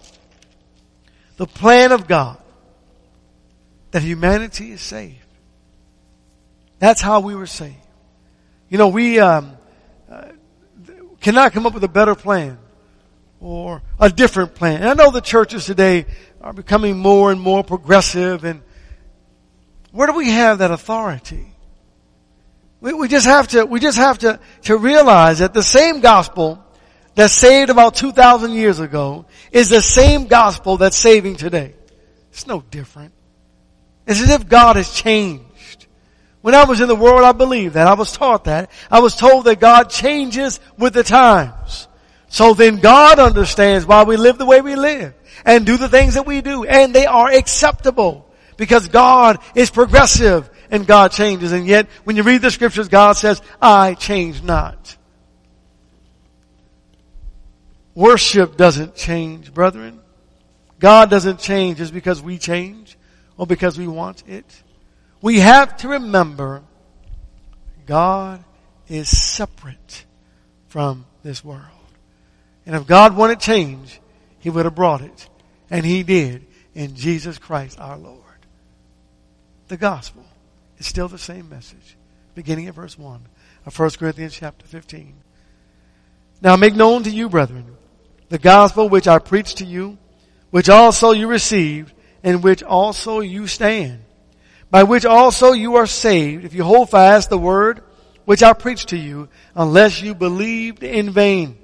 the 1.36 1.46
plan 1.46 1.92
of 1.92 2.06
God, 2.06 2.38
that 3.90 4.02
humanity 4.02 4.72
is 4.72 4.80
saved. 4.80 5.18
That's 6.78 7.00
how 7.00 7.20
we 7.20 7.34
were 7.34 7.46
saved. 7.46 7.76
You 8.70 8.78
know, 8.78 8.88
we 8.88 9.20
um, 9.20 9.52
uh, 10.10 10.28
cannot 11.20 11.52
come 11.52 11.66
up 11.66 11.74
with 11.74 11.84
a 11.84 11.88
better 11.88 12.14
plan 12.14 12.58
or 13.40 13.82
a 14.00 14.08
different 14.08 14.54
plan. 14.54 14.80
And 14.80 14.88
I 14.88 14.94
know 14.94 15.10
the 15.10 15.20
churches 15.20 15.66
today 15.66 16.06
are 16.40 16.52
becoming 16.52 16.96
more 16.96 17.30
and 17.30 17.40
more 17.40 17.62
progressive 17.62 18.44
and 18.44 18.62
where 19.92 20.06
do 20.06 20.14
we 20.14 20.30
have 20.30 20.58
that 20.58 20.70
authority? 20.70 21.54
We, 22.80 22.92
we 22.94 23.08
just 23.08 23.26
have 23.26 23.48
to, 23.48 23.64
we 23.64 23.78
just 23.78 23.98
have 23.98 24.18
to, 24.20 24.40
to 24.62 24.76
realize 24.76 25.38
that 25.38 25.54
the 25.54 25.62
same 25.62 26.00
gospel 26.00 26.64
that 27.14 27.30
saved 27.30 27.70
about 27.70 27.94
2,000 27.94 28.52
years 28.52 28.80
ago 28.80 29.26
is 29.52 29.68
the 29.68 29.80
same 29.80 30.26
gospel 30.26 30.78
that's 30.78 30.96
saving 30.96 31.36
today. 31.36 31.74
It's 32.30 32.46
no 32.46 32.62
different. 32.70 33.12
It's 34.06 34.20
as 34.20 34.30
if 34.30 34.48
God 34.48 34.76
has 34.76 34.92
changed. 34.92 35.86
When 36.40 36.54
I 36.54 36.64
was 36.64 36.80
in 36.80 36.88
the 36.88 36.96
world, 36.96 37.22
I 37.22 37.32
believed 37.32 37.74
that. 37.74 37.86
I 37.86 37.94
was 37.94 38.12
taught 38.12 38.44
that. 38.44 38.70
I 38.90 39.00
was 39.00 39.14
told 39.14 39.44
that 39.44 39.60
God 39.60 39.90
changes 39.90 40.58
with 40.76 40.94
the 40.94 41.04
times. 41.04 41.86
So 42.28 42.54
then 42.54 42.78
God 42.78 43.18
understands 43.18 43.86
why 43.86 44.04
we 44.04 44.16
live 44.16 44.38
the 44.38 44.46
way 44.46 44.62
we 44.62 44.74
live 44.74 45.14
and 45.44 45.66
do 45.66 45.76
the 45.76 45.88
things 45.88 46.14
that 46.14 46.26
we 46.26 46.40
do 46.40 46.64
and 46.64 46.94
they 46.94 47.06
are 47.06 47.30
acceptable 47.30 48.31
because 48.56 48.88
God 48.88 49.38
is 49.54 49.70
progressive 49.70 50.48
and 50.70 50.86
God 50.86 51.12
changes. 51.12 51.52
And 51.52 51.66
yet 51.66 51.86
when 52.04 52.16
you 52.16 52.22
read 52.22 52.42
the 52.42 52.50
scriptures, 52.50 52.88
God 52.88 53.14
says, 53.14 53.42
I 53.60 53.94
change 53.94 54.42
not. 54.42 54.96
Worship 57.94 58.56
doesn't 58.56 58.94
change, 58.94 59.52
brethren. 59.52 60.00
God 60.78 61.10
doesn't 61.10 61.38
change 61.38 61.78
just 61.78 61.92
because 61.92 62.22
we 62.22 62.38
change 62.38 62.96
or 63.36 63.46
because 63.46 63.78
we 63.78 63.86
want 63.86 64.24
it. 64.26 64.62
We 65.20 65.38
have 65.40 65.76
to 65.78 65.88
remember 65.88 66.62
God 67.86 68.42
is 68.88 69.08
separate 69.08 70.04
from 70.68 71.06
this 71.22 71.44
world. 71.44 71.66
And 72.66 72.74
if 72.74 72.86
God 72.86 73.16
wanted 73.16 73.40
change, 73.40 74.00
He 74.38 74.50
would 74.50 74.64
have 74.64 74.74
brought 74.74 75.02
it. 75.02 75.28
And 75.70 75.84
He 75.84 76.02
did. 76.02 76.46
in 76.74 76.94
Jesus 76.96 77.38
Christ 77.38 77.78
our 77.78 77.98
Lord. 77.98 78.21
The 79.72 79.78
gospel 79.78 80.22
is 80.76 80.86
still 80.86 81.08
the 81.08 81.16
same 81.16 81.48
message, 81.48 81.96
beginning 82.34 82.66
at 82.66 82.74
verse 82.74 82.98
1 82.98 83.22
of 83.64 83.78
1 83.78 83.90
Corinthians 83.92 84.34
chapter 84.34 84.66
15. 84.66 85.14
Now 86.42 86.56
make 86.56 86.74
known 86.74 87.04
to 87.04 87.10
you, 87.10 87.30
brethren, 87.30 87.64
the 88.28 88.36
gospel 88.36 88.90
which 88.90 89.08
I 89.08 89.18
preached 89.18 89.56
to 89.56 89.64
you, 89.64 89.96
which 90.50 90.68
also 90.68 91.12
you 91.12 91.26
received, 91.26 91.94
in 92.22 92.42
which 92.42 92.62
also 92.62 93.20
you 93.20 93.46
stand, 93.46 94.04
by 94.70 94.82
which 94.82 95.06
also 95.06 95.52
you 95.52 95.76
are 95.76 95.86
saved, 95.86 96.44
if 96.44 96.52
you 96.52 96.64
hold 96.64 96.90
fast 96.90 97.30
the 97.30 97.38
word 97.38 97.82
which 98.26 98.42
I 98.42 98.52
preached 98.52 98.90
to 98.90 98.98
you, 98.98 99.30
unless 99.56 100.02
you 100.02 100.14
believed 100.14 100.82
in 100.82 101.12
vain. 101.12 101.56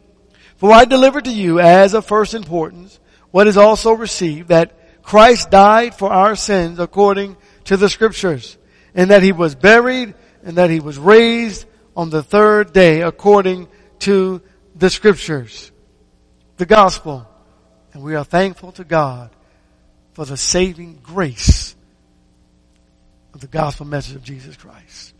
For 0.57 0.73
I 0.73 0.87
delivered 0.87 1.27
to 1.27 1.31
you 1.31 1.61
as 1.61 1.93
of 1.93 2.07
first 2.07 2.33
importance 2.33 2.99
what 3.33 3.47
is 3.47 3.59
also 3.59 3.93
received, 3.93 4.49
that 4.49 5.03
Christ 5.03 5.51
died 5.51 5.95
for 5.95 6.11
our 6.11 6.37
sins 6.37 6.79
according 6.79 7.37
to 7.69 7.77
the 7.77 7.91
scriptures, 7.91 8.57
and 8.95 9.11
that 9.11 9.23
he 9.23 9.31
was 9.31 9.55
buried, 9.55 10.15
and 10.43 10.57
that 10.57 10.71
he 10.71 10.81
was 10.81 10.99
raised 10.99 11.67
on 11.95 12.09
the 12.09 12.23
third 12.23 12.73
day 12.73 13.03
according 13.03 13.69
to 13.99 14.41
the 14.75 14.89
scriptures. 14.89 15.71
The 16.57 16.65
gospel. 16.65 17.29
And 17.93 18.03
we 18.03 18.15
are 18.15 18.25
thankful 18.25 18.73
to 18.73 18.85
God 18.85 19.31
for 20.15 20.25
the 20.25 20.37
saving 20.39 21.01
grace 21.03 21.77
of 23.35 23.41
the 23.41 23.47
gospel 23.47 23.85
message 23.85 24.17
of 24.17 24.23
Jesus 24.23 24.57
Christ. 24.57 25.13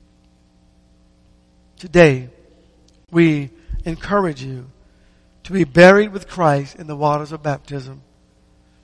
Today, 1.77 2.31
we 3.11 3.51
encourage 3.85 4.43
you 4.43 4.71
to 5.45 5.53
be 5.53 5.65
buried 5.65 6.15
with 6.15 6.29
Christ 6.29 6.77
in 6.77 6.87
the 6.87 6.97
waters 6.97 7.31
of 7.31 7.43
baptism, 7.43 8.01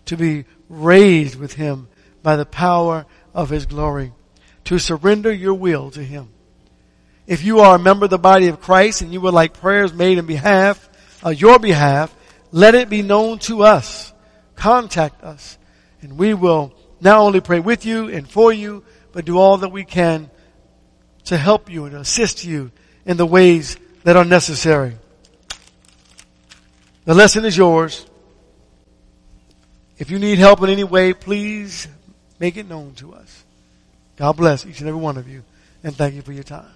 to 0.05 0.19
be 0.19 0.45
raised 0.69 1.37
with 1.37 1.55
Him 1.55 1.89
by 2.23 2.37
the 2.37 2.47
power 2.47 3.07
of 3.35 3.51
His 3.51 3.67
glory, 3.67 4.13
to 4.65 4.79
surrender 4.79 5.33
your 5.33 5.55
will 5.55 5.91
to 5.91 6.03
Him. 6.03 6.29
If 7.27 7.43
you 7.43 7.61
are 7.61 7.77
a 7.77 7.79
member 7.79 8.05
of 8.05 8.11
the 8.11 8.19
body 8.19 8.49
of 8.49 8.61
Christ 8.61 9.03
and 9.03 9.13
you 9.13 9.21
would 9.23 9.35
like 9.35 9.55
prayers 9.55 9.93
made 9.93 10.19
in 10.19 10.27
behalf, 10.27 10.89
uh, 11.25 11.31
your 11.31 11.59
behalf, 11.59 12.15
let 12.53 12.75
it 12.75 12.89
be 12.89 13.03
known 13.03 13.39
to 13.41 13.63
us. 13.63 14.13
Contact 14.55 15.23
us 15.25 15.59
and 16.03 16.19
we 16.19 16.35
will 16.35 16.75
not 17.01 17.19
only 17.19 17.41
pray 17.41 17.61
with 17.61 17.87
you 17.87 18.09
and 18.09 18.29
for 18.29 18.53
you, 18.53 18.85
but 19.13 19.25
do 19.25 19.39
all 19.39 19.59
that 19.59 19.71
we 19.71 19.85
can 19.85 20.31
to 21.25 21.39
help 21.39 21.71
you 21.71 21.87
and 21.87 21.97
assist 21.97 22.45
you 22.45 22.71
in 23.07 23.17
the 23.17 23.27
ways 23.27 23.77
that 24.05 24.17
are 24.17 24.25
necessary. 24.25 24.97
The 27.07 27.15
lesson 27.15 27.45
is 27.45 27.57
yours. 27.57 28.07
If 29.97 30.11
you 30.11 30.19
need 30.19 30.39
help 30.39 30.63
in 30.63 30.71
any 30.71 30.85
way, 30.85 31.15
please 31.15 31.89
make 32.39 32.57
it 32.57 32.69
known 32.69 32.95
to 32.97 33.15
us. 33.15 33.45
God 34.17 34.37
bless 34.37 34.67
each 34.67 34.81
and 34.81 34.89
every 34.89 35.01
one 35.01 35.17
of 35.17 35.29
you 35.29 35.43
and 35.83 35.95
thank 35.95 36.15
you 36.15 36.23
for 36.23 36.33
your 36.33 36.45
time. 36.45 36.71